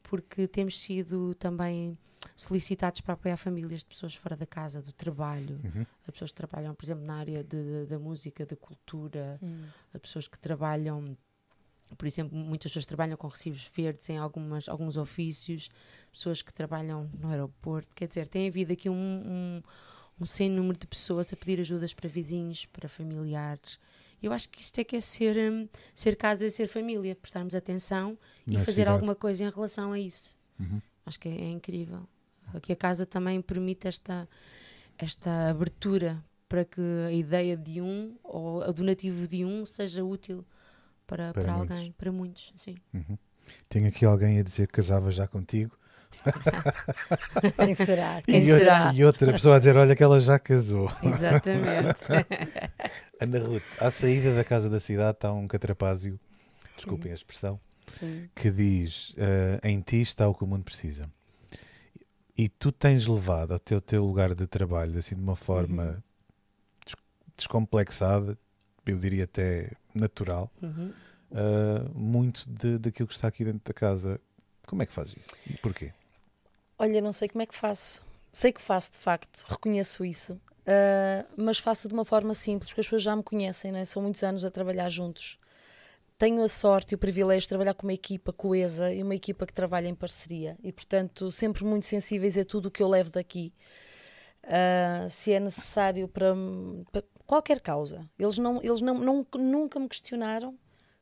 porque 0.03 0.47
temos 0.47 0.79
sido 0.79 1.33
também 1.35 1.97
solicitados 2.35 3.01
para 3.01 3.13
apoiar 3.13 3.37
famílias 3.37 3.79
de 3.81 3.85
pessoas 3.85 4.15
fora 4.15 4.35
da 4.35 4.45
casa, 4.45 4.81
do 4.81 4.91
trabalho, 4.91 5.59
Uhum. 5.63 5.85
pessoas 6.11 6.31
que 6.31 6.37
trabalham, 6.37 6.73
por 6.73 6.85
exemplo, 6.85 7.05
na 7.05 7.15
área 7.17 7.43
de- 7.43 7.63
de- 7.63 7.85
da 7.85 7.99
música, 7.99 8.45
da 8.45 8.55
cultura, 8.55 9.37
Hum. 9.41 9.65
a 9.93 9.99
pessoas 9.99 10.27
que 10.27 10.39
trabalham, 10.39 11.17
por 11.97 12.05
exemplo, 12.07 12.35
muitas 12.37 12.71
pessoas 12.71 12.85
trabalham 12.85 13.15
com 13.17 13.27
recibos 13.27 13.69
verdes 13.75 14.09
em 14.09 14.17
algumas, 14.17 14.67
alguns 14.67 14.97
ofícios, 14.97 15.69
pessoas 16.11 16.41
que 16.41 16.53
trabalham 16.53 17.09
no 17.19 17.29
aeroporto, 17.29 17.93
quer 17.95 18.07
dizer, 18.07 18.27
tem 18.27 18.47
havido 18.47 18.73
aqui 18.73 18.89
um, 18.89 18.93
um, 18.95 19.61
um 20.19 20.25
sem 20.25 20.49
número 20.49 20.77
de 20.77 20.87
pessoas 20.87 21.31
a 21.31 21.35
pedir 21.35 21.59
ajudas 21.59 21.93
para 21.93 22.09
vizinhos, 22.09 22.65
para 22.65 22.89
familiares. 22.89 23.79
Eu 24.21 24.33
acho 24.33 24.49
que 24.49 24.61
isto 24.61 24.77
é 24.79 24.83
que 24.83 24.97
é 24.97 24.99
ser, 24.99 25.37
hum, 25.37 25.67
ser 25.95 26.15
casa 26.17 26.45
e 26.45 26.49
ser 26.51 26.67
família, 26.67 27.15
prestarmos 27.15 27.55
atenção 27.55 28.17
e 28.45 28.51
Na 28.53 28.59
fazer 28.59 28.81
cidade. 28.81 28.91
alguma 28.91 29.15
coisa 29.15 29.43
em 29.45 29.49
relação 29.49 29.93
a 29.93 29.99
isso. 29.99 30.37
Uhum. 30.59 30.81
Acho 31.05 31.19
que 31.19 31.29
é, 31.29 31.35
é 31.35 31.49
incrível. 31.49 32.05
Aqui 32.53 32.73
a 32.73 32.75
casa 32.75 33.05
também 33.05 33.41
permite 33.41 33.87
esta, 33.87 34.27
esta 34.97 35.49
abertura 35.49 36.21
para 36.49 36.65
que 36.65 36.81
a 37.07 37.11
ideia 37.11 37.55
de 37.55 37.79
um 37.79 38.15
ou 38.23 38.67
o 38.67 38.73
donativo 38.73 39.27
de 39.27 39.45
um 39.45 39.65
seja 39.65 40.03
útil 40.03 40.43
para, 41.07 41.31
Para 41.31 41.43
para, 41.43 41.53
alguém, 41.53 41.91
para 41.93 42.11
muitos, 42.11 42.51
sim. 42.57 42.75
Uhum. 42.93 43.17
Tenho 43.69 43.87
aqui 43.87 44.03
alguém 44.05 44.39
a 44.39 44.43
dizer 44.43 44.67
que 44.67 44.73
casava 44.73 45.11
já 45.11 45.27
contigo. 45.27 45.78
Quem 47.55 47.75
será? 47.75 48.21
Quem 48.21 48.43
e, 48.43 48.51
outra- 48.51 48.65
será? 48.65 48.93
e 48.93 49.05
outra 49.05 49.31
pessoa 49.33 49.55
a 49.55 49.59
dizer: 49.59 49.75
Olha, 49.75 49.95
que 49.95 50.03
ela 50.03 50.19
já 50.19 50.37
casou. 50.39 50.91
Exatamente. 51.03 51.99
Ana 53.19 53.39
Ruth, 53.39 53.63
à 53.79 53.91
saída 53.91 54.33
da 54.35 54.43
casa 54.43 54.69
da 54.69 54.79
cidade 54.79 55.17
está 55.17 55.31
um 55.31 55.47
catrapázio, 55.47 56.19
desculpem 56.75 57.11
a 57.11 57.15
expressão, 57.15 57.59
Sim. 57.99 58.29
que 58.35 58.49
diz: 58.51 59.13
eh, 59.17 59.59
Em 59.63 59.79
ti 59.81 60.01
está 60.01 60.27
o 60.27 60.33
que 60.33 60.43
o 60.43 60.47
mundo 60.47 60.63
precisa. 60.63 61.09
E 62.37 62.47
tu 62.47 62.71
tens 62.71 63.05
levado 63.05 63.51
ao 63.53 63.59
teu, 63.59 63.81
teu 63.81 64.03
lugar 64.05 64.33
de 64.33 64.47
trabalho, 64.47 64.97
assim, 64.97 65.13
de 65.15 65.21
uma 65.21 65.35
forma 65.35 65.83
Uhum. 65.83 66.01
des- 66.85 66.95
descomplexada, 67.37 68.37
eu 68.85 68.97
diria 68.97 69.25
até 69.25 69.71
natural, 69.93 70.49
Uhum. 70.61 70.91
eh, 71.31 71.89
muito 71.93 72.49
de, 72.49 72.77
daquilo 72.77 73.07
que 73.09 73.13
está 73.13 73.27
aqui 73.27 73.43
dentro 73.43 73.61
da 73.65 73.73
casa. 73.73 74.19
Como 74.69 74.83
é 74.83 74.85
que 74.85 74.93
fazes 74.93 75.15
isso? 75.17 75.29
E 75.49 75.57
porquê? 75.57 75.91
Olha, 76.77 77.01
não 77.01 77.11
sei 77.11 77.27
como 77.27 77.41
é 77.41 77.45
que 77.45 77.55
faço. 77.55 78.05
Sei 78.31 78.51
que 78.53 78.61
faço, 78.61 78.91
de 78.91 78.99
facto, 78.99 79.43
reconheço 79.47 80.05
isso. 80.05 80.39
Ah, 80.65 81.25
mas 81.35 81.57
faço 81.57 81.87
de 81.87 81.93
uma 81.95 82.05
forma 82.05 82.33
simples, 82.35 82.69
porque 82.69 82.81
as 82.81 82.85
pessoas 82.87 83.01
já 83.01 83.15
me 83.15 83.23
conhecem, 83.23 83.71
né? 83.71 83.83
são 83.85 84.01
muitos 84.03 84.21
anos 84.21 84.45
a 84.45 84.51
trabalhar 84.51 84.87
juntos. 84.89 85.39
Tenho 86.17 86.43
a 86.43 86.47
sorte 86.47 86.91
e 86.91 86.95
o 86.95 86.97
privilégio 86.97 87.41
de 87.41 87.47
trabalhar 87.49 87.73
com 87.73 87.87
uma 87.87 87.93
equipa 87.93 88.31
coesa 88.31 88.93
e 88.93 89.01
uma 89.01 89.15
equipa 89.15 89.47
que 89.47 89.53
trabalha 89.53 89.87
em 89.87 89.95
parceria 89.95 90.57
e, 90.61 90.71
portanto, 90.71 91.31
sempre 91.31 91.63
muito 91.63 91.85
sensíveis 91.87 92.37
a 92.37 92.45
tudo 92.45 92.67
o 92.67 92.71
que 92.71 92.83
eu 92.83 92.87
levo 92.89 93.09
daqui. 93.09 93.51
Ah, 94.43 95.07
se 95.09 95.31
é 95.33 95.39
necessário 95.39 96.07
para, 96.07 96.35
para 96.91 97.03
qualquer 97.25 97.59
causa. 97.61 98.09
Eles, 98.19 98.37
não, 98.37 98.61
eles 98.61 98.81
não, 98.81 98.95
não- 98.99 99.27
nunca 99.37 99.79
me 99.79 99.87
questionaram 99.89 100.57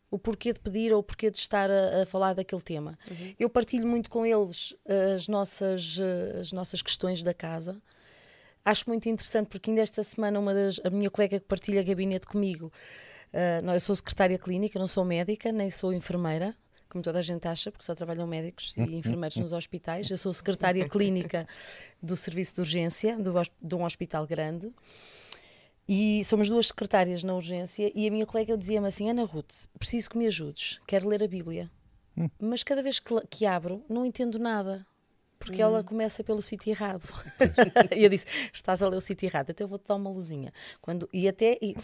o 0.09 0.17
porquê 0.17 0.53
de 0.53 0.59
pedir 0.59 0.93
ou 0.93 0.99
o 0.99 1.03
porquê 1.03 1.29
de 1.29 1.37
estar 1.37 1.69
a, 1.69 2.03
a 2.03 2.05
falar 2.05 2.33
daquele 2.33 2.61
tema. 2.61 2.97
Eu 3.37 3.49
partilho 3.49 3.87
muito 3.87 4.09
com 4.09 4.25
eles 4.25 4.73
eh, 4.85 5.13
as 5.13 5.27
nossas, 5.27 5.97
eh, 5.99 6.39
as 6.39 6.51
nossas 6.51 6.81
questões 6.81 7.21
da 7.21 7.33
casa. 7.33 7.81
Acho 8.63 8.89
muito 8.89 9.07
interessante 9.09 9.47
porque 9.47 9.69
ainda 9.69 9.81
esta 9.81 10.03
semana 10.03 10.39
uma 10.39 10.53
das, 10.53 10.79
a 10.83 10.89
minha 10.89 11.09
colega 11.09 11.39
que 11.39 11.45
partilha 11.45 11.83
gabinete 11.83 12.25
comigo, 12.25 12.71
eh, 13.33 13.61
não, 13.61 13.73
eu 13.73 13.79
sou 13.79 13.95
secretária 13.95 14.37
clínica, 14.37 14.79
não 14.79 14.87
sou 14.87 15.03
médica, 15.03 15.51
nem 15.51 15.69
sou 15.69 15.93
enfermeira, 15.93 16.55
como 16.89 17.03
toda 17.03 17.19
a 17.19 17.21
gente 17.21 17.45
acha, 17.45 17.69
porque 17.69 17.83
só 17.83 17.93
trabalham 17.93 18.25
médicos 18.25 18.73
e 18.77 18.95
enfermeiros 18.95 19.35
nos 19.37 19.51
hospitais. 19.51 20.09
Eu 20.09 20.17
sou 20.17 20.33
secretária 20.33 20.87
clínica 20.87 21.45
do 22.01 22.15
serviço 22.15 22.55
de 22.55 22.61
urgência 22.61 23.17
do, 23.17 23.33
de 23.61 23.75
um 23.75 23.83
hospital 23.83 24.25
grande. 24.25 24.73
E 25.87 26.23
somos 26.25 26.49
duas 26.49 26.67
secretárias 26.67 27.23
na 27.23 27.33
urgência 27.33 27.91
e 27.95 28.07
a 28.07 28.11
minha 28.11 28.25
colega 28.25 28.57
dizia-me 28.57 28.87
assim, 28.87 29.09
Ana 29.09 29.23
Ruth, 29.23 29.67
preciso 29.79 30.09
que 30.09 30.17
me 30.17 30.27
ajudes, 30.27 30.79
quero 30.85 31.07
ler 31.07 31.23
a 31.23 31.27
Bíblia. 31.27 31.71
Mas 32.39 32.63
cada 32.63 32.81
vez 32.81 32.99
que, 32.99 33.13
que 33.29 33.45
abro, 33.45 33.83
não 33.87 34.05
entendo 34.05 34.39
nada. 34.39 34.85
Porque 35.39 35.61
ela 35.61 35.83
começa 35.83 36.23
pelo 36.23 36.41
sítio 36.41 36.71
errado. 36.71 37.07
e 37.95 38.03
eu 38.03 38.09
disse: 38.09 38.25
Estás 38.51 38.81
a 38.81 38.89
ler 38.89 38.97
o 38.97 39.01
sítio 39.01 39.27
errado, 39.27 39.51
até 39.51 39.63
eu 39.63 39.67
vou-te 39.67 39.87
dar 39.87 39.95
uma 39.95 40.09
luzinha. 40.09 40.51
Quando, 40.81 41.07
e 41.13 41.27
até, 41.27 41.59
e, 41.61 41.75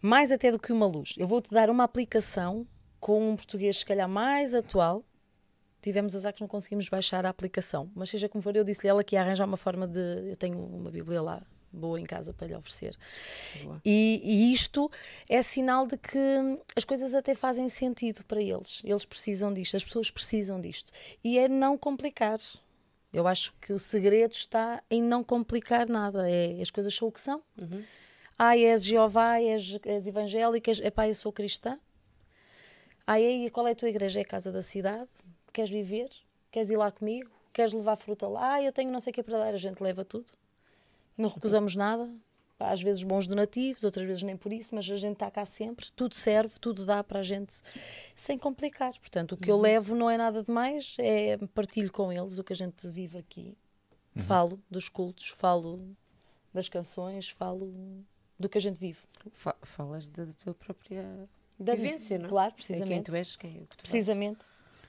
mais 0.00 0.30
até 0.30 0.52
do 0.52 0.60
que 0.60 0.72
uma 0.72 0.86
luz, 0.86 1.14
eu 1.18 1.26
vou-te 1.26 1.50
dar 1.50 1.68
uma 1.70 1.82
aplicação 1.82 2.66
com 3.00 3.32
um 3.32 3.36
português, 3.36 3.78
se 3.78 3.84
calhar, 3.84 4.08
mais 4.08 4.54
atual. 4.54 5.04
Tivemos 5.82 6.14
azar 6.14 6.32
que 6.32 6.40
não 6.40 6.48
conseguimos 6.48 6.88
baixar 6.88 7.26
a 7.26 7.28
aplicação. 7.28 7.90
Mas 7.94 8.08
seja 8.08 8.28
como 8.28 8.40
for, 8.40 8.54
eu 8.56 8.64
disse-lhe 8.64 8.88
ela 8.88 9.04
que 9.04 9.16
ia 9.16 9.20
arranjar 9.20 9.44
uma 9.44 9.56
forma 9.56 9.86
de. 9.86 10.30
Eu 10.30 10.36
tenho 10.36 10.58
uma 10.58 10.90
Bíblia 10.90 11.20
lá, 11.20 11.42
boa 11.74 12.00
em 12.00 12.04
casa 12.04 12.32
para 12.32 12.46
lhe 12.46 12.54
oferecer. 12.54 12.96
E, 13.84 14.20
e 14.24 14.52
isto 14.52 14.90
é 15.28 15.42
sinal 15.42 15.86
de 15.86 15.96
que 15.96 16.18
as 16.76 16.84
coisas 16.84 17.14
até 17.14 17.34
fazem 17.34 17.68
sentido 17.68 18.24
para 18.24 18.40
eles. 18.40 18.80
Eles 18.84 19.04
precisam 19.04 19.52
disto, 19.52 19.76
as 19.76 19.84
pessoas 19.84 20.10
precisam 20.10 20.60
disto. 20.60 20.90
E 21.22 21.38
é 21.38 21.48
não 21.48 21.76
complicar. 21.76 22.38
Eu 23.12 23.28
acho 23.28 23.54
que 23.60 23.72
o 23.72 23.78
segredo 23.78 24.32
está 24.32 24.82
em 24.90 25.00
não 25.00 25.22
complicar 25.22 25.88
nada. 25.88 26.28
É, 26.28 26.60
as 26.60 26.70
coisas 26.70 26.92
são 26.94 27.08
o 27.08 27.12
que 27.12 27.20
são. 27.20 27.42
Ah, 28.36 28.56
és 28.58 28.84
Jeová, 28.84 29.40
és, 29.40 29.78
és 29.84 30.06
evangélica, 30.06 30.70
és, 30.70 30.80
epá, 30.80 31.06
eu 31.06 31.14
sou 31.14 31.32
cristã. 31.32 31.78
Ah, 33.06 33.20
e 33.20 33.26
aí, 33.26 33.50
qual 33.50 33.68
é 33.68 33.72
a 33.72 33.74
tua 33.74 33.88
igreja? 33.88 34.18
É 34.18 34.22
a 34.22 34.26
casa 34.26 34.50
da 34.50 34.62
cidade? 34.62 35.08
Queres 35.52 35.70
viver? 35.70 36.10
Queres 36.50 36.70
ir 36.70 36.76
lá 36.76 36.90
comigo? 36.90 37.30
Queres 37.52 37.72
levar 37.72 37.94
fruta 37.94 38.26
lá? 38.26 38.54
Ah, 38.54 38.62
eu 38.62 38.72
tenho 38.72 38.90
não 38.90 38.98
sei 38.98 39.12
o 39.12 39.14
que 39.14 39.22
para 39.22 39.38
dar. 39.38 39.54
A 39.54 39.58
gente 39.58 39.80
leva 39.80 40.04
tudo. 40.04 40.32
Não 41.16 41.28
recusamos 41.28 41.74
nada. 41.76 42.10
Às 42.58 42.80
vezes 42.80 43.02
bons 43.02 43.26
donativos, 43.26 43.82
outras 43.84 44.06
vezes 44.06 44.22
nem 44.22 44.36
por 44.36 44.52
isso, 44.52 44.74
mas 44.74 44.88
a 44.88 44.96
gente 44.96 45.14
está 45.14 45.30
cá 45.30 45.44
sempre. 45.44 45.90
Tudo 45.90 46.14
serve, 46.14 46.58
tudo 46.60 46.86
dá 46.86 47.02
para 47.02 47.18
a 47.18 47.22
gente, 47.22 47.54
sem 48.14 48.38
complicar. 48.38 48.92
Portanto, 49.00 49.32
o 49.32 49.36
que 49.36 49.50
eu 49.50 49.60
levo 49.60 49.94
não 49.94 50.08
é 50.08 50.16
nada 50.16 50.42
demais, 50.42 50.94
é 50.98 51.36
partilho 51.52 51.90
com 51.92 52.12
eles 52.12 52.38
o 52.38 52.44
que 52.44 52.52
a 52.52 52.56
gente 52.56 52.88
vive 52.88 53.18
aqui. 53.18 53.56
Falo 54.16 54.60
dos 54.70 54.88
cultos, 54.88 55.28
falo 55.30 55.84
das 56.54 56.68
canções, 56.68 57.28
falo 57.28 57.72
do 58.38 58.48
que 58.48 58.56
a 58.56 58.60
gente 58.60 58.78
vive. 58.78 59.00
Fa- 59.32 59.56
falas 59.62 60.08
da, 60.08 60.24
tua 60.38 60.54
própria 60.54 61.28
Da 61.58 61.74
vivência, 61.74 62.16
não 62.18 62.26
é? 62.26 62.28
Claro, 62.28 62.50
É 62.52 62.56
quem 62.56 62.64
precisamente. 62.66 63.04
tu 63.06 63.14
és, 63.16 63.34
quem, 63.36 63.62
o 63.62 63.66
que 63.66 63.76
tu 63.76 63.82
fazes. 63.82 63.90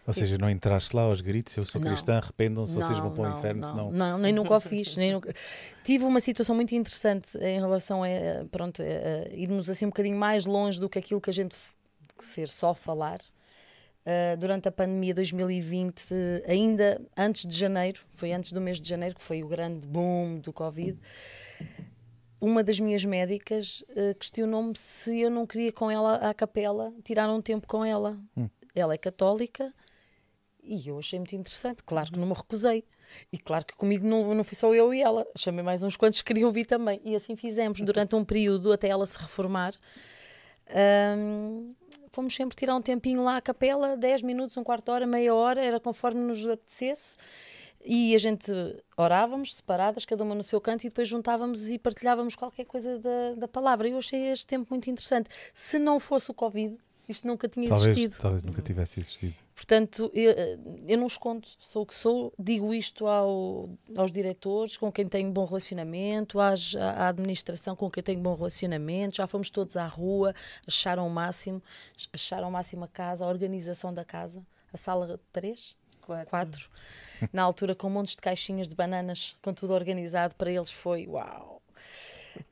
Ou 0.07 0.13
seja, 0.13 0.37
não 0.37 0.49
entraste 0.49 0.95
lá 0.95 1.03
aos 1.03 1.19
gritos, 1.19 1.57
eu 1.57 1.65
sou 1.65 1.81
Não. 1.81 1.89
cristã, 1.89 2.17
arrependam-se, 2.17 2.73
vocês 2.73 2.99
vão 2.99 3.11
para 3.11 3.23
o 3.23 3.29
não, 3.29 3.39
inferno, 3.39 3.61
não, 3.61 3.69
senão. 3.69 3.91
Não, 3.91 4.17
nem 4.19 4.31
nunca 4.31 4.55
o 4.55 4.59
fiz. 4.59 4.95
Nem 4.95 5.13
nunca... 5.13 5.33
Tive 5.83 6.03
uma 6.03 6.19
situação 6.19 6.55
muito 6.55 6.75
interessante 6.75 7.35
em 7.39 7.59
relação 7.59 8.03
a, 8.03 8.07
pronto, 8.51 8.83
a, 8.83 8.85
a 8.85 9.35
irmos 9.35 9.67
assim 9.69 9.85
um 9.85 9.89
bocadinho 9.89 10.15
mais 10.15 10.45
longe 10.45 10.79
do 10.79 10.87
que 10.87 10.99
aquilo 10.99 11.19
que 11.19 11.31
a 11.31 11.33
gente 11.33 11.55
que 12.17 12.23
ser 12.23 12.47
só 12.47 12.73
falar. 12.73 13.19
Uh, 14.05 14.37
durante 14.37 14.67
a 14.67 14.71
pandemia 14.71 15.15
2020, 15.15 16.03
eh, 16.11 16.43
ainda 16.47 17.01
antes 17.17 17.43
de 17.43 17.57
janeiro, 17.57 18.01
foi 18.13 18.31
antes 18.33 18.51
do 18.51 18.61
mês 18.61 18.79
de 18.79 18.87
janeiro, 18.87 19.15
que 19.15 19.23
foi 19.23 19.43
o 19.43 19.47
grande 19.47 19.87
boom 19.87 20.39
do 20.41 20.53
Covid, 20.53 20.95
uma 22.39 22.63
das 22.63 22.79
minhas 22.79 23.03
médicas 23.03 23.83
uh, 23.89 24.13
questionou-me 24.19 24.77
se 24.77 25.21
eu 25.21 25.31
não 25.31 25.47
queria 25.47 25.71
com 25.71 25.89
ela 25.89 26.17
à 26.17 26.35
capela, 26.35 26.93
tirar 27.03 27.27
um 27.31 27.41
tempo 27.41 27.65
com 27.65 27.83
ela. 27.83 28.19
Hum. 28.37 28.47
Ela 28.75 28.93
é 28.93 28.97
católica 28.97 29.73
e 30.67 30.89
eu 30.89 30.99
achei 30.99 31.19
muito 31.19 31.35
interessante. 31.35 31.83
Claro 31.83 32.11
que 32.11 32.19
não 32.19 32.27
me 32.27 32.33
recusei. 32.33 32.83
E 33.31 33.37
claro 33.37 33.65
que 33.65 33.75
comigo 33.75 34.05
não, 34.05 34.33
não 34.33 34.43
fui 34.43 34.55
só 34.55 34.73
eu 34.73 34.93
e 34.93 35.01
ela. 35.01 35.25
Chamei 35.37 35.63
mais 35.63 35.83
uns 35.83 35.95
quantos 35.95 36.21
que 36.21 36.25
queriam 36.25 36.51
vir 36.51 36.65
também. 36.65 36.99
E 37.03 37.15
assim 37.15 37.35
fizemos 37.35 37.79
durante 37.81 38.15
um 38.15 38.23
período 38.23 38.71
até 38.71 38.87
ela 38.87 39.05
se 39.05 39.17
reformar. 39.17 39.73
Um, 41.17 41.75
fomos 42.11 42.33
sempre 42.33 42.55
tirar 42.55 42.75
um 42.75 42.81
tempinho 42.81 43.23
lá 43.23 43.37
à 43.37 43.41
capela, 43.41 43.95
10 43.95 44.23
minutos, 44.23 44.57
um 44.57 44.63
quarto 44.63 44.85
de 44.85 44.91
hora, 44.91 45.05
meia 45.05 45.33
hora, 45.33 45.63
era 45.63 45.79
conforme 45.79 46.19
nos 46.21 46.47
apetecesse. 46.47 47.17
E 47.87 48.15
a 48.15 48.17
gente 48.17 48.51
orávamos 48.97 49.53
separadas, 49.53 50.05
cada 50.05 50.23
uma 50.23 50.33
no 50.33 50.43
seu 50.43 50.59
canto, 50.59 50.85
e 50.85 50.89
depois 50.89 51.07
juntávamos 51.07 51.69
e 51.69 51.77
partilhávamos 51.77 52.35
qualquer 52.35 52.65
coisa 52.65 52.97
da, 52.97 53.35
da 53.37 53.47
palavra. 53.47 53.87
Eu 53.87 53.99
achei 53.99 54.31
este 54.31 54.47
tempo 54.47 54.67
muito 54.71 54.89
interessante. 54.89 55.29
Se 55.53 55.77
não 55.77 55.99
fosse 55.99 56.31
o 56.31 56.33
Covid, 56.33 56.75
isto 57.07 57.27
nunca 57.27 57.47
tinha 57.47 57.69
talvez, 57.69 57.89
existido. 57.89 58.15
Talvez 58.21 58.43
nunca 58.43 58.61
tivesse 58.61 58.99
existido. 58.99 59.35
Portanto, 59.55 60.11
eu, 60.13 60.33
eu 60.85 60.97
não 60.97 61.07
escondo, 61.07 61.47
sou 61.59 61.83
o 61.83 61.85
que 61.85 61.93
sou, 61.93 62.33
digo 62.37 62.73
isto 62.73 63.07
ao, 63.07 63.69
aos 63.95 64.11
diretores 64.11 64.75
com 64.75 64.91
quem 64.91 65.07
tenho 65.07 65.31
bom 65.31 65.45
relacionamento, 65.45 66.39
às, 66.39 66.75
à 66.75 67.07
administração 67.07 67.75
com 67.75 67.89
quem 67.89 68.03
tenho 68.03 68.19
bom 68.19 68.35
relacionamento, 68.35 69.17
já 69.17 69.27
fomos 69.27 69.49
todos 69.49 69.77
à 69.77 69.85
rua, 69.85 70.35
acharam 70.67 71.07
o 71.07 71.09
máximo, 71.09 71.63
acharam 72.11 72.49
o 72.49 72.51
máximo 72.51 72.83
a 72.83 72.87
casa, 72.87 73.23
a 73.23 73.27
organização 73.29 73.93
da 73.93 74.03
casa, 74.03 74.45
a 74.73 74.77
sala 74.77 75.19
3, 75.31 75.75
Quatro. 76.01 76.29
4, 76.29 76.69
na 77.31 77.41
altura 77.41 77.73
com 77.73 77.89
montes 77.89 78.15
de 78.15 78.21
caixinhas 78.21 78.67
de 78.67 78.75
bananas, 78.75 79.35
com 79.41 79.53
tudo 79.53 79.73
organizado, 79.73 80.35
para 80.35 80.51
eles 80.51 80.69
foi 80.69 81.07
uau! 81.07 81.54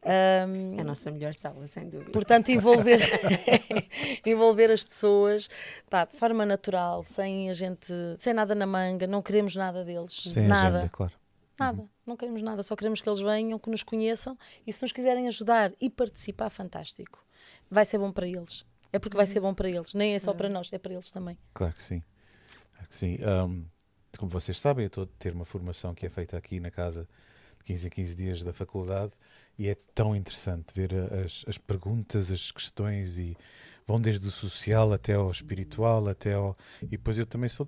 Um, 0.04 0.80
a 0.80 0.84
nossa 0.84 1.10
melhor 1.12 1.34
sala, 1.34 1.66
sem 1.68 1.90
dúvida. 1.90 2.12
Portanto, 2.12 2.50
envolver, 2.50 3.00
envolver 4.26 4.72
as 4.72 4.84
pessoas 4.84 5.50
pá, 5.90 6.06
de 6.06 6.16
forma 6.18 6.46
natural, 6.46 7.04
sem 7.04 7.50
a 7.50 7.54
gente, 7.54 7.94
sem 8.20 8.34
nada 8.34 8.54
na 8.56 8.66
manga, 8.66 9.08
não 9.08 9.22
queremos 9.22 9.56
nada 9.56 9.84
deles. 9.84 10.14
Sem 10.14 10.48
nada. 10.48 10.78
agenda, 10.78 10.90
claro. 10.90 11.14
Nada, 11.60 11.82
Uhum. 11.82 11.90
não 12.06 12.18
queremos 12.18 12.42
nada, 12.42 12.64
só 12.64 12.76
queremos 12.76 13.00
que 13.00 13.08
eles 13.08 13.20
venham, 13.20 13.60
que 13.60 13.70
nos 13.70 13.84
conheçam 13.84 14.38
e 14.66 14.74
se 14.74 14.82
nos 14.82 14.92
quiserem 14.92 15.28
ajudar 15.28 15.72
e 15.80 15.90
participar, 15.90 16.50
fantástico. 16.50 17.24
Vai 17.70 17.86
ser 17.86 18.00
bom 18.00 18.12
para 18.12 18.28
eles. 18.28 18.66
É 18.92 18.98
porque 19.00 19.16
vai 19.16 19.26
ser 19.26 19.40
bom 19.40 19.54
para 19.54 19.70
eles, 19.70 19.94
nem 19.94 20.14
é 20.16 20.20
só 20.20 20.34
para 20.34 20.50
nós, 20.50 20.72
é 20.74 20.78
para 20.80 20.94
eles 20.94 21.12
também. 21.12 21.38
Claro 21.54 21.74
que 21.74 21.82
sim. 21.84 22.04
Claro 22.74 22.88
que 22.90 22.96
sim. 22.96 23.18
Um, 23.24 23.66
como 24.18 24.30
vocês 24.32 24.60
sabem, 24.60 24.84
eu 24.84 24.88
estou 24.88 25.04
a 25.04 25.08
ter 25.20 25.34
uma 25.34 25.46
formação 25.46 25.94
que 25.94 26.06
é 26.06 26.10
feita 26.10 26.38
aqui 26.38 26.60
na 26.60 26.70
casa 26.72 27.08
de 27.64 27.68
15 27.68 27.88
a 27.88 27.90
15 27.90 28.16
dias 28.16 28.44
da 28.44 28.52
faculdade 28.54 29.14
e 29.58 29.70
é 29.70 29.76
tão 29.96 30.16
interessante 30.16 30.74
ver 30.76 30.94
a- 30.94 31.24
as, 31.26 31.46
as 31.48 31.58
perguntas, 31.58 32.30
as 32.32 32.52
questões 32.52 33.18
e 33.18 33.38
vão 33.88 34.00
desde 34.00 34.28
o 34.28 34.32
social 34.32 34.92
até 34.94 35.14
ao 35.14 35.32
espiritual, 35.32 36.08
até 36.08 36.34
ao. 36.34 36.56
E 36.82 36.88
depois 36.88 37.18
eu 37.18 37.26
também 37.26 37.50
sou 37.50 37.68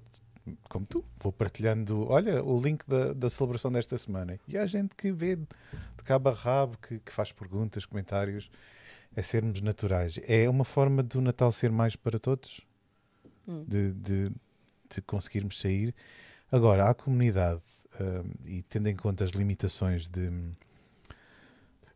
como 0.70 0.86
tu, 0.86 1.04
vou 1.20 1.32
partilhando, 1.32 2.08
olha, 2.08 2.44
o 2.44 2.62
link 2.62 2.84
da, 2.88 3.14
da 3.14 3.30
celebração 3.32 3.72
desta 3.72 3.98
semana. 3.98 4.38
E 4.48 4.56
há 4.58 4.66
gente 4.68 4.94
que 4.96 5.12
vê 5.12 5.38
de 5.38 5.48
cabo 6.04 6.30
a 6.30 6.34
rabo, 6.34 6.78
que, 6.78 7.00
que 7.00 7.12
faz 7.12 7.32
perguntas, 7.32 7.84
comentários, 7.84 8.52
é 9.16 9.24
sermos 9.24 9.60
naturais. 9.62 10.20
É 10.28 10.48
uma 10.48 10.64
forma 10.64 11.02
do 11.02 11.20
Natal 11.20 11.52
ser 11.52 11.72
mais 11.72 11.96
para 11.96 12.20
todos, 12.20 12.62
Hum. 13.48 13.64
de, 13.68 13.92
de, 13.94 14.32
de 14.90 15.02
conseguirmos 15.04 15.60
sair. 15.60 15.94
Agora, 16.52 16.90
à 16.90 16.94
comunidade, 16.96 17.62
e 18.46 18.62
tendo 18.64 18.88
em 18.88 18.96
conta 18.96 19.24
as 19.24 19.32
limitações 19.32 20.08
de, 20.08 20.30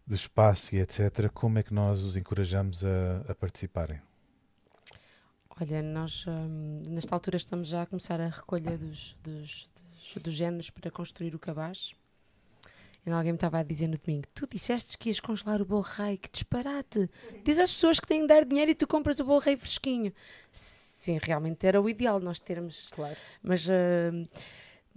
de 0.05 0.15
espaço 0.15 0.75
e 0.75 0.79
etc., 0.79 1.29
como 1.33 1.59
é 1.59 1.63
que 1.63 1.73
nós 1.73 2.01
os 2.01 2.15
encorajamos 2.17 2.83
a, 2.85 3.31
a 3.31 3.35
participarem? 3.35 4.01
Olha, 5.61 5.81
nós 5.81 6.25
hum, 6.27 6.79
nesta 6.87 7.13
altura 7.13 7.37
estamos 7.37 7.67
já 7.67 7.81
a 7.81 7.85
começar 7.85 8.21
a 8.21 8.27
recolha 8.29 8.77
dos, 8.77 9.17
dos, 9.21 9.69
dos, 9.91 10.23
dos 10.23 10.33
géneros 10.33 10.69
para 10.69 10.89
construir 10.89 11.35
o 11.35 11.39
cabaz. 11.39 11.93
E 13.05 13.11
alguém 13.11 13.31
me 13.31 13.37
estava 13.37 13.59
a 13.59 13.63
dizer 13.63 13.87
no 13.87 13.97
domingo: 13.97 14.27
Tu 14.33 14.47
disseste 14.47 14.97
que 14.97 15.09
ias 15.09 15.19
congelar 15.19 15.61
o 15.61 15.65
bolo 15.65 15.81
rei, 15.81 16.17
que 16.17 16.29
disparate! 16.31 17.09
Diz 17.43 17.57
às 17.59 17.73
pessoas 17.73 17.99
que 17.99 18.07
têm 18.07 18.21
de 18.21 18.27
dar 18.27 18.45
dinheiro 18.45 18.71
e 18.71 18.75
tu 18.75 18.87
compras 18.87 19.19
o 19.19 19.25
bolo 19.25 19.39
rei 19.39 19.57
fresquinho. 19.57 20.13
Sim, 20.51 21.17
realmente 21.21 21.65
era 21.65 21.81
o 21.81 21.89
ideal 21.89 22.19
nós 22.19 22.39
termos 22.39 22.89
Claro. 22.91 23.15
mas 23.41 23.67
hum, 23.67 24.25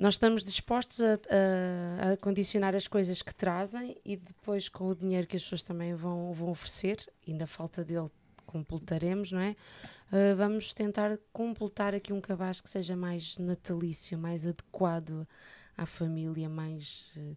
nós 0.02 0.14
estamos 0.14 0.42
dispostos 0.44 1.00
a, 1.00 1.12
a- 1.14 2.12
a 2.12 2.16
condicionar 2.16 2.74
as 2.74 2.88
coisas 2.88 3.22
que 3.22 3.32
trazem 3.32 3.96
e 4.04 4.16
depois 4.16 4.68
com 4.68 4.88
o 4.88 4.94
dinheiro 4.96 5.28
que 5.28 5.36
as 5.36 5.42
pessoas 5.42 5.62
também 5.62 5.94
vão, 5.94 6.32
vão 6.32 6.50
oferecer 6.50 7.06
e 7.24 7.32
na 7.32 7.46
falta 7.46 7.84
dele 7.84 8.10
completaremos, 8.44 9.30
não 9.30 9.40
é? 9.40 9.50
Uh, 10.10 10.36
vamos 10.36 10.74
tentar 10.74 11.16
completar 11.32 11.94
aqui 11.94 12.12
um 12.12 12.20
cabaz 12.20 12.60
que 12.60 12.68
seja 12.68 12.96
mais 12.96 13.38
natalício, 13.38 14.18
mais 14.18 14.44
adequado 14.44 15.26
à 15.76 15.86
família, 15.86 16.48
mais 16.48 17.14
uh, 17.16 17.36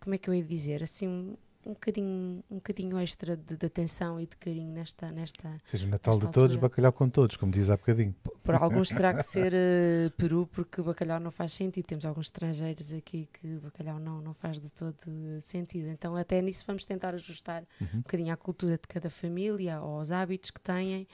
como 0.00 0.14
é 0.14 0.18
que 0.18 0.28
eu 0.30 0.34
ia 0.34 0.42
dizer? 0.42 0.82
Assim, 0.82 1.36
um, 1.66 1.72
bocadinho, 1.72 2.44
um 2.50 2.54
bocadinho 2.56 2.98
extra 2.98 3.36
de, 3.36 3.56
de 3.56 3.66
atenção 3.66 4.20
e 4.20 4.26
de 4.26 4.36
carinho 4.36 4.72
nesta, 4.72 5.10
nesta, 5.10 5.48
Ou 5.48 5.60
seja, 5.64 5.86
o 5.86 5.90
Natal 5.90 6.14
de 6.14 6.20
todos, 6.30 6.36
altura. 6.54 6.60
bacalhau 6.60 6.92
com 6.92 7.08
todos, 7.08 7.36
como 7.36 7.50
diz 7.52 7.68
há 7.68 7.76
bocadinho. 7.76 8.14
por 8.42 8.54
alguns 8.54 8.88
terá 8.88 9.12
que 9.12 9.22
ser 9.22 9.52
eh, 9.52 10.10
peru, 10.16 10.46
porque 10.46 10.80
o 10.80 10.84
bacalhau 10.84 11.18
não 11.18 11.30
faz 11.30 11.52
sentido. 11.52 11.84
Temos 11.84 12.06
alguns 12.06 12.26
estrangeiros 12.26 12.92
aqui 12.92 13.28
que 13.32 13.56
o 13.56 13.60
bacalhau 13.60 13.98
não, 13.98 14.20
não 14.20 14.32
faz 14.32 14.58
de 14.58 14.70
todo 14.72 14.96
eh, 15.06 15.40
sentido. 15.40 15.88
Então, 15.88 16.14
até 16.16 16.40
nisso, 16.40 16.64
vamos 16.66 16.84
tentar 16.84 17.14
ajustar 17.14 17.64
um 17.94 17.98
bocadinho 17.98 18.32
à 18.32 18.36
cultura 18.36 18.72
de 18.78 18.86
cada 18.88 19.10
família, 19.10 19.76
aos 19.76 20.12
hábitos 20.12 20.50
que 20.50 20.60
têm. 20.60 21.08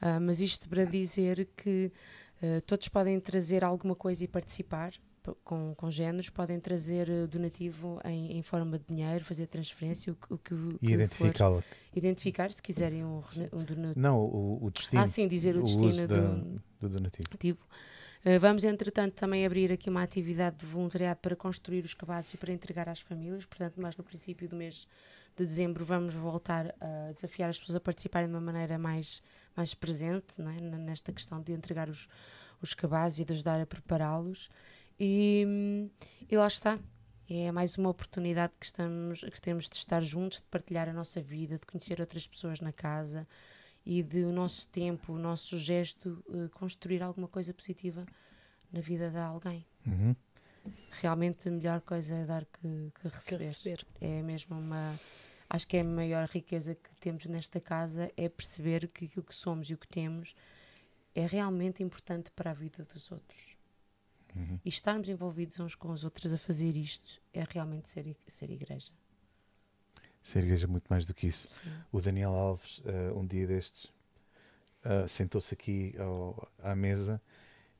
Ah, 0.00 0.20
mas 0.20 0.40
isto 0.40 0.68
para 0.68 0.84
dizer 0.84 1.48
que 1.56 1.92
eh, 2.42 2.60
todos 2.60 2.88
podem 2.88 3.18
trazer 3.18 3.64
alguma 3.64 3.94
coisa 3.94 4.24
e 4.24 4.28
participar 4.28 4.92
com, 5.44 5.74
com 5.76 5.90
géneros, 5.90 6.30
podem 6.30 6.58
trazer 6.60 7.08
eh, 7.08 7.26
donativo 7.26 8.00
em, 8.04 8.38
em 8.38 8.42
forma 8.42 8.78
de 8.78 8.84
dinheiro, 8.86 9.24
fazer 9.24 9.46
transferência, 9.46 10.12
o 10.12 10.34
o 10.34 10.38
que, 10.38 10.54
o 10.54 10.78
E 10.82 10.92
identificá-la. 10.92 11.62
Identificar, 11.94 12.50
se 12.50 12.62
quiserem 12.62 13.04
um, 13.04 13.22
um 13.52 13.64
donativo. 13.64 14.00
Não, 14.00 14.18
o, 14.20 14.64
o 14.64 14.70
destino. 14.70 15.02
Ah, 15.02 15.06
sim, 15.06 15.28
dizer 15.28 15.56
o, 15.56 15.60
o 15.60 15.64
destino 15.64 16.06
do, 16.06 16.60
do 16.80 16.88
donativo. 16.88 17.28
ativo. 17.32 17.58
Uh, 18.24 18.40
vamos, 18.40 18.64
entretanto, 18.64 19.14
também 19.14 19.46
abrir 19.46 19.70
aqui 19.70 19.88
uma 19.88 20.02
atividade 20.02 20.56
de 20.56 20.66
voluntariado 20.66 21.20
para 21.20 21.36
construir 21.36 21.84
os 21.84 21.94
cabazes 21.94 22.34
e 22.34 22.36
para 22.36 22.52
entregar 22.52 22.88
às 22.88 23.00
famílias. 23.00 23.44
Portanto, 23.44 23.80
nós 23.80 23.96
no 23.96 24.02
princípio 24.02 24.48
do 24.48 24.56
mês 24.56 24.88
de 25.36 25.44
dezembro 25.44 25.84
vamos 25.84 26.14
voltar 26.14 26.74
a 26.80 27.12
desafiar 27.12 27.50
as 27.50 27.60
pessoas 27.60 27.76
a 27.76 27.80
participarem 27.80 28.28
de 28.28 28.34
uma 28.34 28.40
maneira 28.40 28.78
mais, 28.78 29.22
mais 29.54 29.74
presente 29.74 30.40
é? 30.40 30.60
Nesta 30.60 31.12
questão 31.12 31.40
de 31.40 31.52
entregar 31.52 31.88
os, 31.88 32.08
os 32.60 32.74
cabazes 32.74 33.20
e 33.20 33.24
de 33.24 33.32
ajudar 33.32 33.60
a 33.60 33.66
prepará-los. 33.66 34.48
E, 34.98 35.44
hum, 35.46 35.90
e 36.30 36.36
lá 36.36 36.46
está. 36.46 36.78
É 37.28 37.50
mais 37.50 37.76
uma 37.76 37.90
oportunidade 37.90 38.52
que, 38.58 38.66
estamos, 38.66 39.20
que 39.20 39.40
temos 39.40 39.68
de 39.68 39.74
estar 39.74 40.00
juntos, 40.00 40.38
de 40.38 40.46
partilhar 40.46 40.88
a 40.88 40.92
nossa 40.92 41.20
vida, 41.20 41.58
de 41.58 41.66
conhecer 41.66 42.00
outras 42.00 42.26
pessoas 42.26 42.60
na 42.60 42.72
casa 42.72 43.26
e 43.84 44.02
de 44.02 44.22
o 44.24 44.32
nosso 44.32 44.68
tempo, 44.68 45.12
o 45.12 45.18
nosso 45.18 45.58
gesto 45.58 46.24
eh, 46.28 46.48
construir 46.54 47.02
alguma 47.02 47.26
coisa 47.26 47.52
positiva 47.52 48.06
na 48.72 48.80
vida 48.80 49.10
de 49.10 49.18
alguém. 49.18 49.66
Uhum. 49.86 50.14
Realmente 51.00 51.48
a 51.48 51.52
melhor 51.52 51.80
coisa 51.80 52.14
é 52.14 52.24
dar 52.24 52.44
que, 52.44 52.92
que 52.94 53.00
Que 53.02 53.08
receber. 53.08 53.44
receber. 53.44 53.86
É 54.00 54.22
mesmo 54.22 54.56
uma. 54.58 54.98
Acho 55.48 55.66
que 55.66 55.76
é 55.76 55.80
a 55.80 55.84
maior 55.84 56.28
riqueza 56.28 56.74
que 56.74 56.94
temos 56.96 57.24
nesta 57.26 57.60
casa 57.60 58.10
é 58.16 58.28
perceber 58.28 58.88
que 58.88 59.04
aquilo 59.04 59.24
que 59.24 59.34
somos 59.34 59.68
e 59.70 59.74
o 59.74 59.78
que 59.78 59.86
temos 59.86 60.34
é 61.14 61.24
realmente 61.26 61.82
importante 61.82 62.30
para 62.32 62.50
a 62.50 62.54
vida 62.54 62.84
dos 62.84 63.10
outros. 63.12 63.55
Uhum. 64.36 64.60
E 64.64 64.68
estarmos 64.68 65.08
envolvidos 65.08 65.58
uns 65.58 65.74
com 65.74 65.88
os 65.90 66.04
outros 66.04 66.32
a 66.34 66.36
fazer 66.38 66.76
isto 66.76 67.20
é 67.32 67.42
realmente 67.48 67.88
ser, 67.88 68.14
ser 68.26 68.50
igreja. 68.50 68.92
Ser 70.22 70.40
igreja 70.44 70.66
é 70.66 70.68
muito 70.68 70.86
mais 70.88 71.06
do 71.06 71.14
que 71.14 71.26
isso. 71.26 71.48
Sim. 71.62 71.70
O 71.90 72.00
Daniel 72.00 72.34
Alves, 72.34 72.82
eh, 72.84 73.12
um 73.14 73.24
dia 73.26 73.46
destes, 73.46 73.86
eh, 74.84 75.06
sentou-se 75.08 75.54
aqui 75.54 75.94
ao- 75.98 76.48
à 76.62 76.74
mesa 76.74 77.20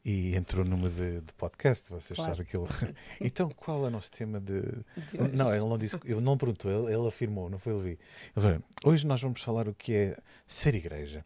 e 0.05 0.37
entrou 0.37 0.65
numa 0.65 0.89
de, 0.89 1.21
de 1.21 1.33
podcast. 1.33 1.91
Vocês 1.91 2.17
Claro. 2.17 2.37
sabem 2.37 2.47
aquilo. 2.49 2.67
então, 3.21 3.51
qual 3.51 3.85
é 3.85 3.89
o 3.89 3.91
nosso 3.91 4.11
tema 4.13 4.41
de. 4.41 4.63
De 4.63 5.21
hoje. 5.21 5.33
Não, 5.37 5.51
ele 5.51 5.59
não 5.69 5.77
disse, 5.77 5.97
ele 6.05 6.21
não 6.21 6.39
perguntou, 6.39 6.71
ele, 6.71 6.95
ele 6.97 7.09
afirmou, 7.09 7.51
não 7.51 7.59
foi 7.59 7.75
ele. 7.75 7.89
Ele 7.91 7.99
falou, 8.35 8.63
hoje 8.85 9.05
nós 9.07 9.21
vamos 9.21 9.43
falar 9.43 9.69
o 9.69 9.75
que 9.75 9.93
é 9.93 10.17
ser 10.47 10.75
igreja. 10.77 11.25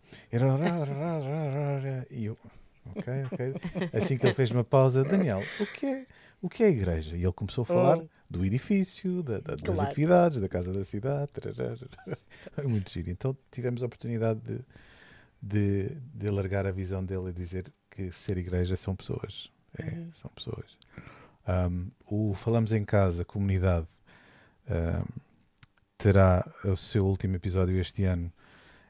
E 2.10 2.24
eu, 2.24 2.38
ok, 2.86 3.12
ok. 3.32 3.54
Assim 3.92 4.16
que 4.18 4.26
ele 4.26 4.34
fez 4.34 4.50
uma 4.50 4.64
pausa, 4.64 5.02
Daniel, 5.04 5.42
o 5.60 5.66
que 5.66 5.86
é, 5.86 6.06
o 6.42 6.48
que 6.48 6.62
é 6.62 6.66
a 6.66 6.70
igreja? 6.70 7.16
E 7.16 7.22
ele 7.22 7.32
começou 7.32 7.62
a 7.62 7.66
falar 7.66 7.98
Oh. 7.98 8.08
do 8.30 8.44
edifício, 8.44 9.22
da- 9.22 9.38
da- 9.40 9.54
das 9.54 9.60
Claro. 9.60 9.80
atividades, 9.82 10.40
da 10.40 10.48
casa 10.48 10.72
da 10.72 10.84
cidade. 10.84 11.30
Foi 12.52 12.66
muito 12.66 12.90
giro. 12.90 13.10
Então 13.10 13.36
tivemos 13.50 13.82
a 13.82 13.86
oportunidade 13.86 14.40
de, 14.40 14.64
de, 15.42 15.94
de 16.14 16.28
alargar 16.28 16.66
a 16.66 16.70
visão 16.70 17.04
dele 17.04 17.30
e 17.30 17.32
dizer 17.32 17.72
que 17.90 18.10
ser 18.12 18.38
igreja 18.38 18.76
são 18.76 18.94
pessoas. 18.96 19.50
É, 19.78 19.84
Uhum. 19.84 20.12
são 20.12 20.30
pessoas. 20.34 20.76
Um, 21.48 21.90
o 22.10 22.34
Falamos 22.34 22.72
em 22.72 22.84
Casa, 22.84 23.24
comunidade, 23.24 23.88
um, 24.68 25.04
terá 25.96 26.44
o 26.64 26.76
seu 26.76 27.06
último 27.06 27.36
episódio 27.36 27.76
este 27.78 28.04
ano 28.04 28.32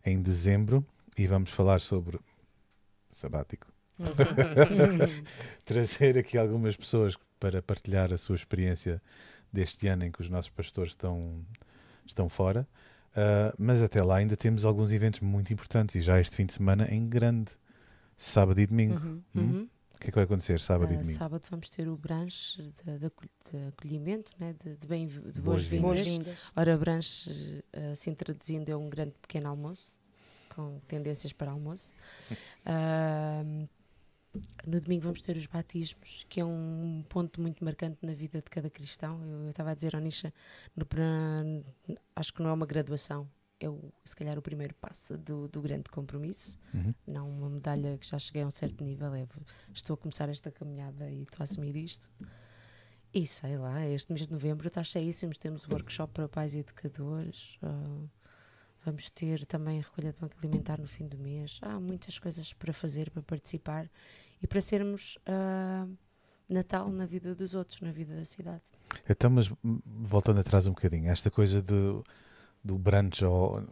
em 0.05 0.21
dezembro 0.23 0.85
e 1.19 1.27
vamos 1.27 1.51
falar 1.51 1.81
sobre 1.81 2.19
sabático. 3.13 3.67
Trazer 5.65 6.19
aqui 6.19 6.39
algumas 6.39 6.77
pessoas 6.77 7.17
para 7.39 7.63
partilhar 7.63 8.13
a 8.13 8.19
sua 8.19 8.37
experiência 8.37 9.01
deste 9.53 9.89
ano 9.89 10.05
em 10.05 10.13
que 10.13 10.21
os 10.21 10.29
nossos 10.29 10.51
pastores 10.51 10.93
estão, 10.93 11.45
estão 12.07 12.29
fora. 12.29 12.67
Uh, 13.11 13.53
mas 13.59 13.83
até 13.83 14.03
lá 14.03 14.17
ainda 14.17 14.37
temos 14.37 14.65
alguns 14.65 14.93
eventos 14.93 15.21
muito 15.21 15.53
importantes 15.53 15.97
e 15.97 16.01
já 16.01 16.21
este 16.21 16.37
fim 16.37 16.47
de 16.47 16.53
semana 16.53 16.87
em 16.89 17.09
grande, 17.09 17.51
sábado 18.17 18.61
e 18.61 18.67
domingo. 18.67 18.95
Uhum. 18.95 19.23
Hum? 19.35 19.41
Uhum. 19.41 19.69
O 19.95 19.99
que 20.01 20.09
é 20.09 20.11
que 20.11 20.15
vai 20.15 20.25
acontecer 20.25 20.61
sábado 20.61 20.93
e 20.93 20.97
Uh, 20.97 21.01
domingo? 21.01 21.19
sábado 21.19 21.43
vamos 21.51 21.69
ter 21.69 21.89
o 21.89 21.97
branche 21.97 22.63
de, 22.63 22.99
de 22.99 23.11
de 23.51 23.69
acolhimento, 23.69 24.31
né, 24.39 24.55
de, 24.63 24.77
de, 24.77 24.87
bem, 24.87 25.09
de 25.09 25.41
Boas-vindas. 25.41 26.53
Ora, 26.55 26.79
branche, 26.79 27.31
uh, 27.77 27.93
assim 27.93 28.15
traduzindo, 28.15 28.69
é 28.69 28.77
um 28.77 28.89
grande 28.89 29.15
pequeno 29.21 29.49
almoço, 29.49 30.01
com 30.55 30.79
tendências 30.87 31.33
para 31.33 31.51
almoço. 31.51 31.93
Uh, 32.31 33.69
no 34.67 34.81
domingo 34.81 35.05
vamos 35.05 35.21
ter 35.23 35.37
os 35.37 35.47
batismos, 35.47 36.25
que 36.29 36.41
é 36.41 36.45
um 36.45 37.05
ponto 37.09 37.41
muito 37.41 37.65
marcante 37.65 37.99
na 38.05 38.15
vida 38.15 38.39
de 38.41 38.51
cada 38.51 38.71
cristão. 38.71 39.21
Eu 39.25 39.41
eu 39.45 39.51
estava 39.51 39.71
a 39.71 39.75
dizer 39.75 39.95
ao 39.97 40.01
Nisha, 40.01 40.33
no 40.77 40.87
acho 42.15 42.33
que 42.33 42.43
não 42.43 42.51
é 42.51 42.53
uma 42.53 42.67
graduação, 42.67 43.29
é 43.59 43.69
o, 43.69 43.93
se 44.05 44.15
calhar 44.15 44.39
o 44.39 44.43
primeiro 44.43 44.75
passo 44.75 45.19
do, 45.19 45.49
do 45.49 45.61
grande 45.61 45.91
compromisso 45.91 46.59
Uhum. 46.73 46.95
não 47.07 47.29
uma 47.29 47.51
medalha 47.51 47.99
que 47.99 48.07
já 48.07 48.19
cheguei 48.19 48.43
a 48.43 48.47
um 48.47 48.51
certo 48.51 48.85
nível, 48.85 49.13
é 49.15 49.27
estou 49.75 49.95
a 49.95 49.97
começar 49.97 50.29
esta 50.29 50.51
caminhada 50.51 51.11
e 51.11 51.23
estou 51.23 51.41
a 51.41 51.45
assumir 51.45 51.77
isto. 51.77 52.11
E 53.13 53.27
sei 53.27 53.59
lá, 53.59 53.85
este 53.87 54.13
mês 54.13 54.27
de 54.27 54.33
novembro 54.33 54.69
está 54.69 54.85
cheíssimo, 54.85 55.33
temos 55.35 55.65
o 55.67 55.73
workshop 55.73 56.13
para 56.15 56.29
pais 56.29 56.55
e 56.55 56.59
educadores, 56.59 57.59
ah, 57.63 58.05
vamos 58.85 59.11
ter 59.11 59.45
também 59.47 59.79
a 59.79 59.83
recolha 59.83 60.13
de 60.13 60.19
banco 60.19 60.35
alimentar 60.39 60.79
no 60.81 60.87
fim 60.87 61.07
do 61.07 61.19
mês. 61.19 61.59
Há 61.63 61.79
muitas 61.81 62.19
coisas 62.19 62.53
para 62.53 62.73
fazer, 62.73 63.11
para 63.11 63.23
participar 63.23 63.89
e 64.43 64.47
para 64.47 64.61
sermos 64.61 65.19
ah, 65.27 65.87
Natal 66.49 66.91
na 66.91 67.07
vida 67.07 67.35
dos 67.35 67.55
outros, 67.55 67.81
na 67.81 67.93
vida 67.93 68.15
da 68.17 68.25
cidade. 68.25 68.63
Então, 69.09 69.31
mas 69.31 69.51
hum, 69.65 69.81
voltando 69.85 70.41
atrás 70.41 70.67
um 70.67 70.71
bocadinho, 70.73 71.11
esta 71.11 71.31
coisa 71.31 71.63
do, 71.63 72.05
do 72.65 72.77
brunch, 72.79 73.25
ou, 73.25 73.63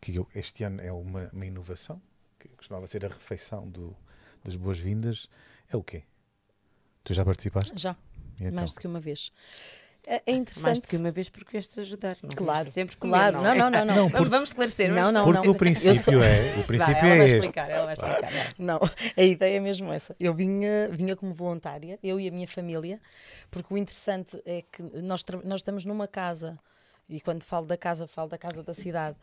que 0.00 0.14
eu- 0.16 0.28
este 0.34 0.64
ano 0.64 0.80
é 0.80 0.92
uma, 0.92 1.28
uma 1.32 1.46
inovação, 1.46 2.00
que 2.38 2.48
costumava 2.50 2.86
ser 2.86 3.04
a 3.04 3.08
refeição 3.08 3.68
do, 3.68 3.96
das 4.44 4.56
boas-vindas, 4.56 5.28
é 5.68 5.76
o 5.76 5.82
quê? 5.82 6.04
Tu 7.02 7.14
já 7.14 7.24
participaste? 7.24 7.72
Já, 7.76 7.96
Então, 8.38 8.52
mais 8.52 8.72
do 8.72 8.80
que 8.80 8.86
uma 8.86 9.00
vez. 9.00 9.30
É, 10.06 10.22
é 10.26 10.32
interessante. 10.32 10.64
Mais 10.64 10.80
do 10.80 10.88
que 10.88 10.96
uma 10.96 11.10
vez 11.10 11.28
porque 11.28 11.52
vieste 11.52 11.78
ajudar, 11.80 12.16
não 12.22 12.30
Claro, 12.30 12.60
vieste 12.64 12.74
sempre 12.74 12.96
comer, 12.96 13.10
Claro, 13.12 13.36
não, 13.42 13.46
é? 13.46 13.54
não, 13.58 13.70
não. 13.70 13.84
não. 13.84 13.96
Não, 13.96 14.08
Vamos, 14.08 14.28
vamos 14.28 14.48
esclarecer. 14.48 14.90
Não, 14.92 15.12
não, 15.12 15.24
porque 15.24 15.38
esclarecer. 15.38 15.50
o 15.50 15.54
princípio 15.58 15.96
sou- 16.02 16.22
é, 16.22 16.56
o 16.58 16.64
princípio 16.66 16.94
Vai, 16.94 17.04
ela 17.04 17.14
é 17.14 17.18
vai 17.18 17.26
este. 17.26 17.36
explicar, 17.38 17.70
ela 17.70 17.84
vai 17.84 17.92
explicar. 17.94 18.54
Não, 18.58 18.80
a 19.16 19.22
ideia 19.22 19.56
é 19.56 19.60
mesmo 19.60 19.92
essa. 19.92 20.16
Eu 20.18 20.34
vinha, 20.34 20.88
vinha 20.90 21.14
como 21.14 21.32
voluntária, 21.34 21.98
eu 22.02 22.18
e 22.18 22.26
a 22.26 22.30
minha 22.30 22.48
família, 22.48 23.00
porque 23.50 23.72
o 23.72 23.76
interessante 23.76 24.40
é 24.46 24.62
que 24.62 24.82
nós, 25.02 25.22
nós 25.44 25.60
estamos 25.60 25.84
numa 25.84 26.08
casa, 26.08 26.58
e 27.08 27.20
quando 27.20 27.42
falo 27.44 27.66
da 27.66 27.76
casa, 27.76 28.06
falo 28.06 28.28
da 28.30 28.38
casa 28.38 28.62
da 28.62 28.72
cidade, 28.74 29.16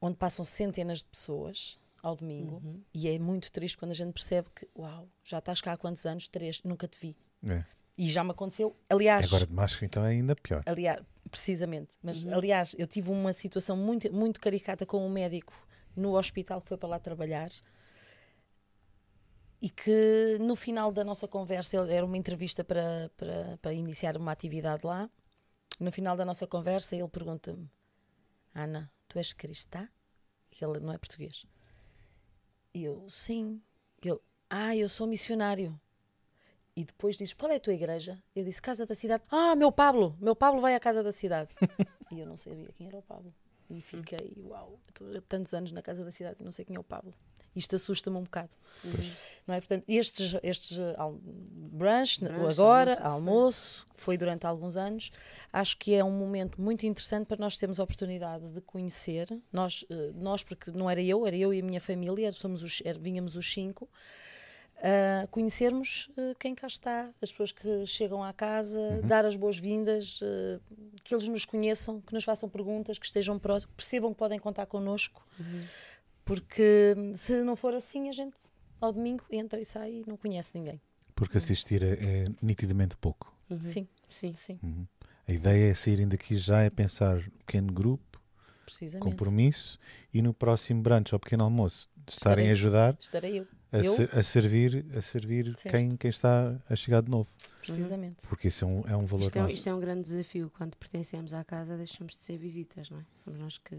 onde 0.00 0.16
passam 0.16 0.44
centenas 0.44 0.98
de 0.98 1.06
pessoas 1.06 1.78
ao 2.02 2.16
domingo, 2.16 2.60
Uhum. 2.64 2.80
e 2.94 3.08
é 3.08 3.18
muito 3.18 3.52
triste 3.52 3.76
quando 3.76 3.90
a 3.90 3.94
gente 3.94 4.12
percebe 4.12 4.48
que, 4.54 4.66
uau, 4.76 5.06
já 5.24 5.38
estás 5.38 5.60
cá 5.60 5.72
há 5.72 5.76
quantos 5.76 6.06
anos? 6.06 6.26
Três, 6.28 6.62
nunca 6.62 6.88
te 6.88 6.98
vi. 7.00 7.16
É. 7.46 7.64
E 7.98 8.08
já 8.10 8.24
me 8.24 8.30
aconteceu, 8.30 8.76
aliás. 8.88 9.26
Agora 9.26 9.46
de 9.46 9.52
máscara 9.52 9.84
então 9.86 10.04
é 10.04 10.08
ainda 10.10 10.34
pior. 10.34 10.62
Aliás, 10.66 11.02
precisamente. 11.30 11.90
Mas, 12.02 12.24
Uhum. 12.24 12.34
aliás, 12.34 12.74
eu 12.78 12.86
tive 12.86 13.10
uma 13.10 13.32
situação 13.32 13.76
muito, 13.76 14.12
muito 14.12 14.40
caricata 14.40 14.86
com 14.86 15.04
um 15.06 15.10
médico 15.10 15.52
no 15.94 16.16
hospital 16.16 16.60
que 16.62 16.68
foi 16.68 16.78
para 16.78 16.88
lá 16.88 16.98
trabalhar 16.98 17.48
e 19.60 19.68
que 19.68 20.38
no 20.40 20.56
final 20.56 20.90
da 20.90 21.04
nossa 21.04 21.28
conversa, 21.28 21.76
era 21.90 22.04
uma 22.04 22.16
entrevista 22.16 22.64
para, 22.64 23.10
para, 23.16 23.58
para 23.60 23.72
iniciar 23.74 24.16
uma 24.16 24.32
atividade 24.32 24.86
lá. 24.86 25.10
No 25.78 25.92
final 25.92 26.16
da 26.16 26.24
nossa 26.24 26.46
conversa, 26.46 26.96
ele 26.96 27.08
pergunta-me: 27.08 27.70
Ana, 28.54 28.90
tu 29.08 29.18
és 29.18 29.32
cristã? 29.32 29.88
E 30.50 30.64
ele 30.64 30.80
não 30.80 30.92
é 30.92 30.98
português. 30.98 31.44
E 32.72 32.84
eu, 32.84 33.08
sim. 33.08 33.60
Ele, 34.02 34.18
ah, 34.48 34.74
eu 34.74 34.88
sou 34.88 35.06
missionário. 35.06 35.78
E 36.76 36.84
depois 36.84 37.16
diz: 37.16 37.32
Qual 37.32 37.50
é 37.50 37.56
a 37.56 37.60
tua 37.60 37.74
igreja? 37.74 38.22
Eu 38.34 38.44
disse: 38.44 38.62
Casa 38.62 38.86
da 38.86 38.94
Cidade. 38.94 39.22
Ah, 39.30 39.54
meu 39.56 39.70
Pablo! 39.72 40.16
Meu 40.20 40.34
Pablo 40.36 40.60
vai 40.60 40.74
à 40.74 40.80
Casa 40.80 41.02
da 41.02 41.12
Cidade. 41.12 41.50
e 42.12 42.20
eu 42.20 42.26
não 42.26 42.36
sabia 42.36 42.68
quem 42.76 42.86
era 42.86 42.96
o 42.98 43.02
Pablo. 43.02 43.34
E 43.68 43.80
fiquei: 43.82 44.34
Uau, 44.38 44.78
estou 44.88 45.16
há 45.16 45.20
tantos 45.28 45.52
anos 45.54 45.72
na 45.72 45.82
Casa 45.82 46.04
da 46.04 46.10
Cidade 46.12 46.36
e 46.40 46.44
não 46.44 46.52
sei 46.52 46.64
quem 46.64 46.76
é 46.76 46.80
o 46.80 46.84
Pablo. 46.84 47.12
Isto 47.54 47.74
assusta-me 47.74 48.16
um 48.16 48.22
bocado. 48.22 48.50
Não 49.44 49.54
é? 49.56 49.60
Portanto, 49.60 49.84
estes, 49.88 50.34
estes 50.40 50.78
uh, 50.78 50.94
al- 50.96 51.18
brunch, 51.20 52.20
Brunch, 52.20 52.52
agora, 52.52 52.92
almoço, 53.00 53.12
almoço, 53.12 53.86
foi 53.96 54.16
durante 54.16 54.46
alguns 54.46 54.76
anos, 54.76 55.10
acho 55.52 55.76
que 55.76 55.92
é 55.92 56.04
um 56.04 56.12
momento 56.12 56.60
muito 56.62 56.86
interessante 56.86 57.26
para 57.26 57.38
nós 57.38 57.56
termos 57.56 57.80
a 57.80 57.82
oportunidade 57.82 58.48
de 58.50 58.60
conhecer. 58.60 59.26
Nós, 59.52 59.82
uh, 59.90 60.12
nós 60.14 60.44
porque 60.44 60.70
não 60.70 60.88
era 60.88 61.02
eu, 61.02 61.26
era 61.26 61.36
eu 61.36 61.52
e 61.52 61.58
a 61.60 61.64
minha 61.64 61.80
família, 61.80 62.30
somos 62.30 62.62
os, 62.62 62.80
era- 62.84 62.98
vínhamos 62.98 63.34
os 63.34 63.52
cinco. 63.52 63.88
Uh, 64.80 65.28
conhecermos 65.28 66.10
uh, 66.16 66.34
quem 66.38 66.54
cá 66.54 66.66
está, 66.66 67.10
as 67.20 67.30
pessoas 67.30 67.52
que 67.52 67.86
chegam 67.86 68.22
à 68.22 68.32
casa, 68.32 69.00
dar 69.04 69.24
as 69.24 69.36
boas-vindas, 69.36 70.20
uh, 70.20 70.60
que 71.04 71.14
eles 71.14 71.28
nos 71.28 71.44
conheçam, 71.44 72.00
que 72.00 72.12
nos 72.12 72.24
façam 72.24 72.48
perguntas, 72.48 72.98
que 72.98 73.06
estejam 73.06 73.38
próximos, 73.38 73.74
percebam 73.76 74.12
que 74.12 74.18
podem 74.18 74.38
contar 74.38 74.66
connosco, 74.66 75.24
porque 76.24 76.94
hum, 76.96 77.14
se 77.16 77.42
não 77.42 77.56
for 77.56 77.74
assim, 77.74 78.08
a 78.08 78.12
gente 78.12 78.36
ao 78.80 78.92
domingo 78.92 79.24
entra 79.30 79.60
e 79.60 79.64
sai 79.64 79.92
e 79.92 80.04
não 80.06 80.16
conhece 80.16 80.50
ninguém. 80.54 80.80
Porque 81.14 81.36
assistir 81.36 81.82
é, 81.82 81.92
é 81.92 82.24
nitidamente 82.40 82.96
pouco. 82.96 83.34
Uhum. 83.50 83.60
Sim, 83.60 83.88
Sim. 84.08 84.34
sim, 84.34 84.58
Uhum. 84.62 84.86
A 85.26 85.32
ideia 85.32 85.70
é 85.70 85.74
saírem 85.74 86.08
daqui 86.08 86.36
já 86.36 86.62
é 86.62 86.70
pensar 86.70 87.16
no 87.16 87.30
pequeno 87.30 87.72
grupo, 87.72 88.20
compromisso 88.98 89.78
e 90.12 90.20
no 90.22 90.32
próximo 90.34 90.82
brunch 90.82 91.14
ou 91.14 91.20
pequeno 91.20 91.44
almoço 91.44 91.88
estarem 92.08 92.48
a 92.48 92.52
Estarei. 92.52 92.52
ajudar 92.52 92.96
Estarei 92.98 93.38
eu, 93.40 93.46
a, 93.72 93.78
Eu? 93.78 93.92
se- 93.94 94.08
a 94.12 94.22
servir, 94.22 94.84
a 94.96 95.00
servir 95.00 95.56
Certo. 95.56 95.74
quem, 95.76 95.96
quem 95.96 96.10
está 96.10 96.56
a 96.68 96.76
chegar 96.76 97.02
de 97.02 97.10
novo. 97.10 97.28
precisamente. 97.60 98.26
Porque 98.26 98.48
isso 98.48 98.64
é 98.64 98.66
um, 98.68 98.80
é 98.88 98.96
um 98.96 99.06
valor 99.06 99.24
Isto 99.24 99.36
é, 99.36 99.40
um- 99.40 99.42
nosso. 99.44 99.54
isto 99.54 99.68
é 99.68 99.74
um 99.74 99.80
grande 99.80 100.02
desafio. 100.02 100.50
Quando 100.56 100.76
pertencemos 100.76 101.32
à 101.32 101.44
casa, 101.44 101.76
deixamos 101.76 102.16
de 102.16 102.24
ser 102.24 102.36
visitas, 102.38 102.90
não 102.90 102.98
é? 102.98 103.04
Somos 103.14 103.38
nós 103.38 103.58
que, 103.58 103.78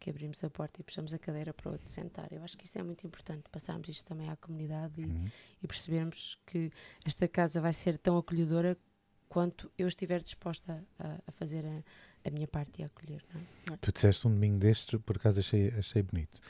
que 0.00 0.10
abrimos 0.10 0.42
a 0.44 0.48
porta 0.48 0.80
e 0.80 0.84
puxamos 0.84 1.12
a 1.12 1.18
cadeira 1.18 1.52
para 1.52 1.68
o 1.68 1.72
outro 1.72 1.88
sentar. 1.88 2.28
Eu 2.32 2.42
acho 2.42 2.56
que 2.56 2.64
isto 2.64 2.78
é 2.78 2.82
muito 2.82 3.06
importante, 3.06 3.44
passarmos 3.50 3.88
isto 3.88 4.04
também 4.06 4.28
à 4.30 4.36
comunidade 4.36 5.00
e, 5.00 5.04
Uhum. 5.04 5.28
e 5.62 5.66
percebermos 5.66 6.38
que 6.46 6.70
esta 7.04 7.26
casa 7.28 7.60
vai 7.60 7.72
ser 7.72 7.98
tão 7.98 8.16
acolhedora 8.16 8.76
quanto 9.28 9.70
eu 9.76 9.86
estiver 9.88 10.22
disposta 10.22 10.82
a, 10.98 11.18
a 11.26 11.32
fazer 11.32 11.62
a, 11.66 12.28
a 12.28 12.30
minha 12.30 12.46
parte 12.48 12.80
e 12.80 12.82
a 12.82 12.86
acolher, 12.86 13.22
não 13.34 13.74
é? 13.74 13.76
Tu 13.78 13.92
disseste 13.92 14.26
um 14.26 14.30
domingo 14.30 14.56
deste, 14.58 14.96
por 14.98 15.16
acaso 15.16 15.40
achei, 15.40 15.68
achei 15.76 16.02
bonito. 16.02 16.40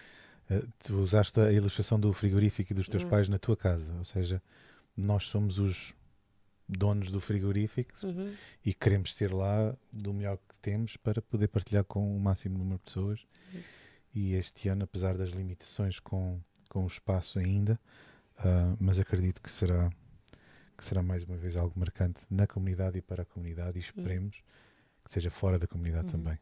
Uh, 0.50 0.66
tu 0.78 0.94
usaste 1.02 1.38
a 1.40 1.52
ilustração 1.52 2.00
do 2.00 2.12
frigorífico 2.12 2.72
e 2.72 2.74
dos 2.74 2.88
teus 2.88 3.02
Hum. 3.04 3.08
pais 3.10 3.28
na 3.28 3.38
tua 3.38 3.56
casa, 3.56 3.92
ou 3.98 4.04
seja, 4.04 4.42
nós 4.96 5.24
somos 5.26 5.58
os 5.58 5.94
donos 6.68 7.10
do 7.10 7.20
frigorífico 7.20 7.92
Uhum. 8.04 8.34
e 8.64 8.72
queremos 8.74 9.14
ser 9.14 9.32
lá 9.32 9.76
do 9.92 10.12
melhor 10.12 10.36
que 10.38 10.54
temos 10.60 10.96
para 10.96 11.20
poder 11.22 11.48
partilhar 11.48 11.84
com 11.84 12.14
o 12.16 12.20
máximo 12.20 12.56
número 12.58 12.78
de 12.78 12.84
pessoas. 12.84 13.26
Isso. 13.54 13.86
E 14.14 14.34
este 14.34 14.68
ano, 14.68 14.84
apesar 14.84 15.16
das 15.16 15.30
limitações 15.30 15.98
com, 16.00 16.40
com 16.68 16.84
o 16.84 16.86
espaço 16.86 17.38
ainda, 17.38 17.78
ah, 18.38 18.74
mas 18.80 18.98
acredito 18.98 19.40
que 19.42 19.50
será, 19.50 19.90
que 20.76 20.84
será 20.84 21.02
mais 21.02 21.24
uma 21.24 21.36
vez 21.36 21.56
algo 21.56 21.78
marcante 21.78 22.22
na 22.30 22.46
comunidade 22.46 22.98
e 22.98 23.02
para 23.02 23.22
a 23.22 23.26
comunidade 23.26 23.76
e 23.78 23.80
esperemos 23.80 24.42
que 25.04 25.12
seja 25.12 25.30
fora 25.30 25.58
da 25.58 25.66
comunidade 25.66 26.06
Uhum. 26.06 26.12
também. 26.22 26.38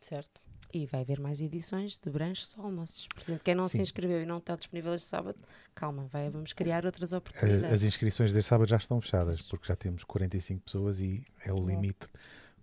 Certo. 0.00 0.40
E 0.74 0.86
vai 0.86 1.02
haver 1.02 1.20
mais 1.20 1.40
edições 1.40 1.98
de 1.98 2.10
branches 2.10 2.52
de 2.54 2.60
almoços. 2.60 3.06
Portanto, 3.14 3.40
quem 3.42 3.54
não 3.54 3.68
Sim. 3.68 3.76
se 3.76 3.82
inscreveu 3.82 4.20
e 4.22 4.26
não 4.26 4.38
está 4.38 4.56
disponível 4.56 4.92
este 4.94 5.06
sábado, 5.06 5.38
calma, 5.74 6.06
vai, 6.08 6.28
vamos 6.30 6.52
criar 6.52 6.84
outras 6.84 7.12
As, 7.12 7.18
oportunidades. 7.18 7.64
as 7.72 7.82
inscrições 7.84 8.32
deste 8.32 8.48
sábado 8.48 8.68
já 8.68 8.76
estão 8.76 9.00
fechadas, 9.00 9.38
Pois. 9.38 9.48
porque 9.50 9.66
já 9.68 9.76
temos 9.76 10.02
45 10.04 10.60
pessoas 10.62 11.00
e 11.00 11.24
é 11.44 11.52
o 11.52 11.64
limite 11.64 12.08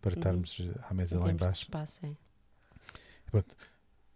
para 0.01 0.11
Uhum. 0.11 0.17
estarmos 0.19 0.61
à 0.89 0.93
mesa 0.93 1.15
em 1.15 1.19
lá 1.19 1.31
em 1.31 1.37
termos 1.37 1.39
de 1.39 1.45
baixo. 1.45 1.63
espaço, 1.63 2.05
é. 2.05 2.15
Pronto, 3.29 3.55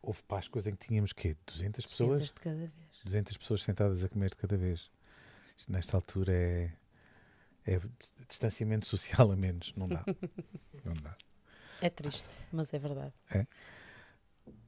houve 0.02 0.22
Páscoas 0.24 0.68
em 0.68 0.76
que 0.76 0.88
tínhamos 0.88 1.14
quê? 1.14 1.38
200 1.48 1.86
pessoas? 1.86 2.10
Sentas 2.20 2.28
de 2.34 2.42
cada 2.42 2.56
vez. 2.56 2.72
200 3.06 3.38
pessoas 3.38 3.64
sentadas 3.64 4.04
a 4.04 4.10
comer 4.10 4.30
de 4.32 4.36
cada 4.38 4.58
vez. 4.58 4.90
Isto, 5.58 5.72
nesta 5.72 5.96
altura 5.96 6.34
é, 6.34 6.72
é 7.66 7.80
distanciamento 8.28 8.86
social 8.86 9.32
a 9.32 9.36
menos. 9.38 9.74
Não 9.78 9.88
dá. 9.88 10.04
Não 10.84 10.94
dá. 10.96 11.16
É 11.82 11.90
triste, 11.90 12.28
mas 12.52 12.74
é 12.74 12.80
verdade. 12.80 13.14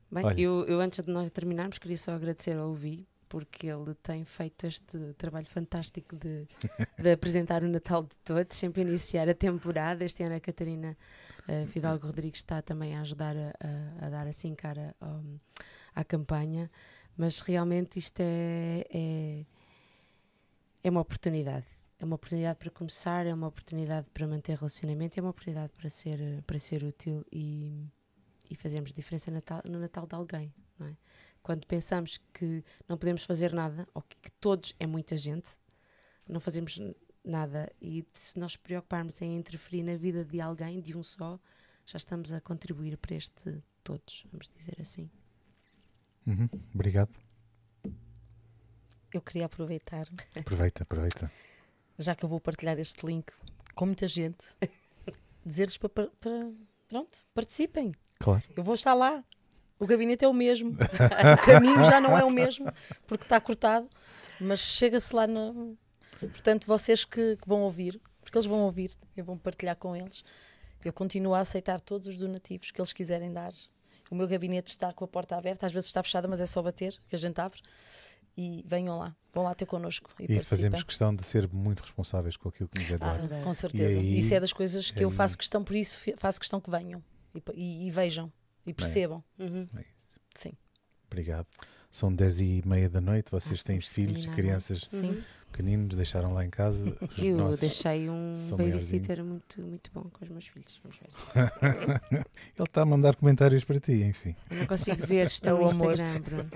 Bem, 0.10 0.26
Olha. 0.26 0.39
eu, 0.39 0.65
eu 0.65 0.80
antes 0.80 1.04
de 1.04 1.12
nós 1.12 1.30
terminarmos, 1.30 1.78
queria 1.78 1.98
só 1.98 2.12
agradecer 2.12 2.58
ao 2.58 2.72
Levi, 2.72 3.06
porque 3.28 3.67
ele 3.67 3.93
tem 3.96 4.24
feito 4.24 4.65
este 4.65 5.13
trabalho 5.17 5.48
fantástico 5.48 6.15
de, 6.15 6.48
de 6.98 7.12
apresentar 7.12 7.62
o 7.63 7.67
Natal 7.67 8.04
de 8.04 8.15
todos, 8.24 8.56
sempre 8.56 8.82
a 8.82 8.86
iniciar 8.86 9.28
a 9.28 9.34
temporada. 9.34 10.06
Este 10.06 10.24
ano 10.24 10.36
a 10.36 10.39
Catarina 10.39 10.98
A 11.48 11.65
Fidalgo 11.65 12.08
Rodrigues 12.08 12.39
está 12.39 12.62
também 12.62 12.96
a 12.96 13.02
ajudar 13.02 13.36
a, 13.36 13.54
a, 14.02 14.08
a 14.08 14.10
dar 14.10 14.28
assim 14.28 14.56
cara 14.56 14.96
um, 15.02 15.38
à 15.93 16.04
campanha, 16.06 16.72
mas 17.17 17.39
realmente 17.39 18.00
isto 18.00 18.22
é, 18.22 18.86
é, 18.89 19.46
é 20.84 20.89
uma 20.89 21.02
oportunidade. 21.02 21.65
É 22.00 22.06
uma 22.06 22.15
oportunidade 22.15 22.60
para 22.60 22.70
começar, 22.70 23.26
é 23.26 23.34
uma 23.34 23.48
oportunidade 23.48 24.08
para 24.13 24.28
manter 24.28 24.56
relacionamento, 24.56 25.20
é 25.20 25.22
uma 25.22 25.32
oportunidade 25.32 25.74
para 25.74 25.89
ser, 25.89 26.43
para 26.46 26.60
ser 26.60 26.84
útil 26.84 27.26
e, 27.32 27.89
e 28.49 28.55
fazermos 28.55 28.91
diferença 28.91 29.31
no 29.31 29.36
Natal, 29.36 29.62
no 29.65 29.79
Natal 29.79 30.05
de 30.05 30.15
alguém. 30.15 30.53
Não 30.77 30.88
é? 30.88 30.97
Quando 31.41 31.65
pensamos 31.65 32.19
que 32.33 32.63
não 32.88 32.97
podemos 32.97 33.23
fazer 33.23 33.53
nada, 33.53 33.88
ou 33.93 34.01
que, 34.01 34.17
que 34.17 34.31
todos 34.31 34.75
é 34.79 34.86
muita 34.86 35.17
gente, 35.17 35.55
não 36.27 36.39
fazemos 36.39 36.79
nada. 37.23 37.71
E 37.81 38.05
se 38.13 38.38
nós 38.38 38.55
preocuparmos 38.55 39.21
em 39.21 39.36
interferir 39.36 39.83
na 39.83 39.95
vida 39.95 40.25
de 40.25 40.41
alguém, 40.41 40.81
de 40.81 40.97
um 40.97 41.03
só, 41.03 41.39
já 41.86 41.97
estamos 41.97 42.33
a 42.33 42.41
contribuir 42.41 42.97
para 42.97 43.15
este 43.15 43.63
todos, 43.83 44.25
vamos 44.31 44.49
dizer 44.57 44.75
assim. 44.81 45.10
Uhum. 46.25 46.49
Obrigado. 46.73 47.17
Eu 49.13 49.21
queria 49.21 49.45
aproveitar. 49.45 50.05
Aproveita, 50.36 50.83
aproveita. 50.83 51.31
Já 51.97 52.13
que 52.13 52.25
eu 52.25 52.29
vou 52.29 52.41
partilhar 52.41 52.77
este 52.77 53.05
link 53.05 53.31
com 53.73 53.86
muita 53.86 54.07
gente, 54.07 54.45
dizer-lhes 55.45 55.77
para, 55.77 55.89
para, 55.89 56.12
para. 56.19 56.51
Pronto, 56.89 57.25
participem. 57.33 57.93
Claro. 58.27 58.43
Eu 58.55 58.63
vou 58.63 58.75
estar 58.75 58.93
lá. 58.93 59.23
O 59.79 59.85
gabinete 59.85 60.25
é 60.25 60.27
o 60.27 60.33
mesmo. 60.33 60.71
o 60.71 61.45
caminho 61.45 61.83
já 61.85 62.01
não 62.01 62.17
é 62.17 62.23
o 62.23 62.29
mesmo, 62.29 62.65
porque 63.05 63.23
está 63.23 63.39
cortado. 63.39 63.87
Mas 64.39 64.59
chega-se 64.59 65.15
lá 65.15 65.25
no, 65.25 65.77
Portanto, 66.19 66.65
vocês 66.65 67.05
que, 67.05 67.35
que, 67.35 67.47
vão 67.47 67.61
ouvir, 67.61 68.01
porque 68.21 68.37
eles 68.37 68.45
vão 68.45 68.61
ouvir, 68.61 68.91
eu 69.15 69.23
vou 69.23 69.37
partilhar 69.37 69.75
com 69.75 69.95
eles, 69.95 70.23
eu 70.83 70.93
continuo 70.93 71.33
a 71.33 71.39
aceitar 71.39 71.79
todos 71.79 72.07
os 72.07 72.17
donativos 72.17 72.71
que 72.71 72.79
eles 72.79 72.93
quiserem 72.93 73.31
dar. 73.31 73.51
O 74.09 74.15
meu 74.15 74.27
gabinete 74.27 74.69
está 74.69 74.93
com 74.93 75.03
a 75.03 75.07
porta 75.07 75.35
aberta, 75.35 75.65
às 75.65 75.73
vezes 75.73 75.87
está 75.87 76.01
fechada, 76.01 76.27
mas 76.27 76.39
é 76.39 76.45
só 76.45 76.61
bater 76.61 76.97
que 77.09 77.15
a 77.15 77.19
gente 77.19 77.39
abre. 77.39 77.61
E 78.37 78.63
venham 78.67 78.97
lá, 78.99 79.15
vão 79.33 79.43
lá 79.43 79.55
ter 79.55 79.65
connosco. 79.65 80.11
E, 80.19 80.31
e 80.31 80.43
fazemos 80.43 80.83
questão 80.83 81.13
de 81.13 81.23
ser 81.23 81.51
muito 81.51 81.81
responsáveis 81.81 82.37
com 82.37 82.49
aquilo 82.49 82.69
que 82.69 82.79
nos 82.79 82.91
é 82.91 82.97
dado. 82.97 83.33
Ah, 83.33 83.39
com 83.39 83.53
certeza. 83.53 83.97
Aí, 83.97 84.19
isso 84.19 84.33
é 84.33 84.39
das 84.39 84.53
coisas 84.53 84.91
que 84.91 84.99
aí, 84.99 85.03
eu 85.03 85.11
faço 85.11 85.37
questão, 85.37 85.63
por 85.63 85.75
isso 85.75 85.99
faço 86.17 86.39
questão 86.39 86.61
que 86.61 86.69
venham 86.69 87.03
e, 87.38 87.43
e, 87.56 87.88
e 87.88 87.91
vejam 87.91 88.32
e 88.65 88.73
percebam. 88.73 89.23
É. 89.39 89.43
Uhum. 89.43 89.67
É 89.78 89.84
Sim. 90.36 90.54
Obrigado. 91.06 91.47
São 91.89 92.13
dez 92.13 92.39
e 92.41 92.62
meia 92.65 92.89
da 92.89 93.00
noite, 93.00 93.32
vocês 93.32 93.62
ah, 93.62 93.63
têm 93.63 93.80
filhos, 93.80 94.26
crianças. 94.28 94.82
Sim 94.82 95.23
pequeninos, 95.52 95.95
deixaram 95.95 96.34
lá 96.34 96.45
em 96.45 96.50
casa. 96.50 96.86
Eu 97.17 97.50
deixei 97.58 98.10
um 98.10 98.34
babysitter 98.52 99.23
muito, 99.23 99.62
muito 99.62 99.89
bom 99.93 100.04
com 100.04 100.23
os 100.23 100.30
meus 100.30 100.47
filhos. 100.47 100.80
Vamos 100.84 101.00
ver. 101.00 101.10
Ele 102.12 102.23
está 102.60 102.82
a 102.82 102.86
mandar 102.86 103.15
comentários 103.15 103.63
para 103.63 103.80
ti, 103.80 104.04
enfim. 104.04 104.36
Eu 104.50 104.58
não 104.58 104.67
consigo 104.67 105.06
ver, 105.06 105.28
está 105.28 105.54
o 105.56 105.65
Instagram, 105.65 106.21
Bruno. 106.21 106.50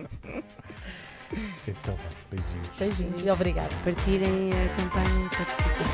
Então, 1.67 1.97
beijinhos. 2.29 2.69
Beijinhos 2.77 3.23
e 3.23 3.29
obrigado. 3.29 3.73
Partirem 3.83 4.49
a 4.51 4.75
campanha 4.75 5.25
e 5.25 5.29
participem. 5.35 5.87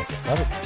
Até 0.00 0.18
sábado. 0.18 0.65